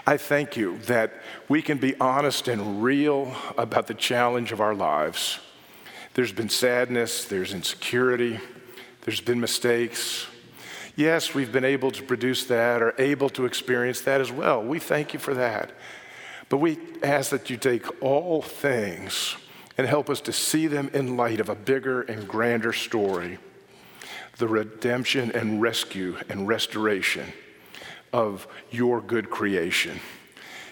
I 0.06 0.18
thank 0.18 0.54
you 0.54 0.76
that 0.80 1.14
we 1.48 1.62
can 1.62 1.78
be 1.78 1.98
honest 1.98 2.46
and 2.46 2.82
real 2.82 3.34
about 3.56 3.86
the 3.86 3.94
challenge 3.94 4.52
of 4.52 4.60
our 4.60 4.74
lives. 4.74 5.38
There's 6.12 6.32
been 6.32 6.50
sadness, 6.50 7.24
there's 7.24 7.54
insecurity, 7.54 8.38
there's 9.00 9.22
been 9.22 9.40
mistakes. 9.40 10.26
Yes, 10.94 11.34
we've 11.34 11.52
been 11.52 11.64
able 11.64 11.90
to 11.92 12.02
produce 12.02 12.44
that 12.46 12.82
or 12.82 12.94
able 12.98 13.30
to 13.30 13.46
experience 13.46 14.02
that 14.02 14.20
as 14.20 14.30
well. 14.30 14.62
We 14.62 14.78
thank 14.78 15.14
you 15.14 15.18
for 15.18 15.34
that. 15.34 15.70
But 16.48 16.58
we 16.58 16.78
ask 17.02 17.30
that 17.30 17.48
you 17.48 17.56
take 17.56 18.02
all 18.02 18.42
things 18.42 19.36
and 19.78 19.86
help 19.86 20.10
us 20.10 20.20
to 20.22 20.32
see 20.32 20.66
them 20.66 20.90
in 20.92 21.16
light 21.16 21.40
of 21.40 21.48
a 21.48 21.54
bigger 21.54 22.02
and 22.02 22.28
grander 22.28 22.72
story 22.72 23.38
the 24.38 24.48
redemption 24.48 25.30
and 25.32 25.60
rescue 25.60 26.16
and 26.28 26.48
restoration 26.48 27.32
of 28.12 28.46
your 28.70 29.00
good 29.00 29.30
creation. 29.30 30.00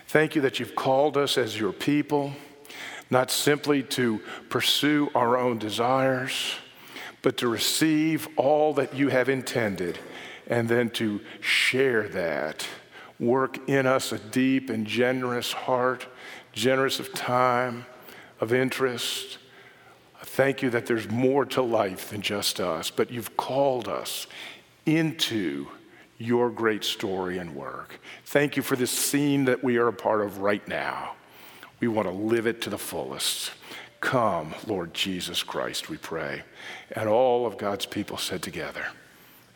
Thank 0.09 0.35
you 0.35 0.43
that 0.43 0.59
you've 0.59 0.75
called 0.75 1.17
us 1.17 1.39
as 1.39 1.61
your 1.61 1.73
people, 1.73 2.33
not 3.11 3.31
simply 3.31 3.83
to 3.85 4.21
pursue 4.49 5.11
our 5.15 5.37
own 5.37 5.59
desires, 5.59 6.55
but 7.23 7.37
to 7.37 7.49
receive 7.49 8.29
all 8.37 8.75
that 8.75 8.95
you 8.95 9.09
have 9.09 9.29
intended 9.29 9.99
and 10.51 10.69
then 10.69 10.91
to 10.91 11.21
share 11.41 12.09
that. 12.09 12.67
Work 13.19 13.69
in 13.69 13.87
us 13.87 14.13
a 14.13 14.19
deep 14.19 14.69
and 14.69 14.87
generous 14.87 15.53
heart, 15.53 16.07
generous 16.53 17.01
of 17.01 17.13
time, 17.15 17.87
of 18.41 18.53
interest. 18.53 19.39
Thank 20.23 20.61
you 20.61 20.69
that 20.71 20.87
there's 20.87 21.09
more 21.09 21.45
to 21.47 21.63
life 21.63 22.11
than 22.11 22.21
just 22.21 22.61
us, 22.61 22.91
but 22.91 23.11
you've 23.11 23.37
called 23.37 23.89
us 23.89 24.27
into 24.85 25.69
your 26.19 26.51
great 26.51 26.85
story 26.85 27.39
and 27.39 27.55
work. 27.55 28.01
Thank 28.27 28.57
you 28.57 28.63
for 28.63 28.77
this 28.77 28.91
scene 28.91 29.47
that 29.47 29.63
we 29.63 29.79
are 29.79 29.89
a 29.89 29.93
part 29.93 30.21
of 30.21 30.39
right 30.39 30.67
now. 30.67 31.15
We 31.79 31.89
want 31.89 32.09
to 32.09 32.15
live 32.15 32.47
it 32.47 32.61
to 32.63 32.71
the 32.71 32.79
fullest. 32.79 33.53
Come, 34.01 34.55
Lord 34.67 34.93
Jesus 34.93 35.43
Christ, 35.43 35.89
we 35.89 35.97
pray. 35.97 36.43
And 36.93 37.09
all 37.09 37.47
of 37.47 37.57
God's 37.57 37.87
people 37.87 38.19
said 38.19 38.43
together, 38.43 38.87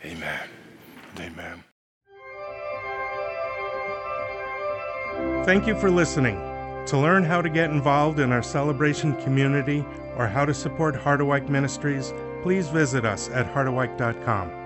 Amen. 0.04 0.48
Amen. 1.20 1.64
Thank 5.44 5.66
you 5.66 5.78
for 5.78 5.90
listening. 5.90 6.36
To 6.86 6.98
learn 6.98 7.24
how 7.24 7.40
to 7.40 7.48
get 7.48 7.70
involved 7.70 8.20
in 8.20 8.30
our 8.30 8.42
celebration 8.42 9.14
community 9.22 9.84
or 10.16 10.26
how 10.26 10.44
to 10.44 10.52
support 10.52 10.94
Harderwyk 10.94 11.48
Ministries, 11.48 12.12
please 12.42 12.68
visit 12.68 13.04
us 13.04 13.28
at 13.30 13.52
harderwyk.com. 13.52 14.63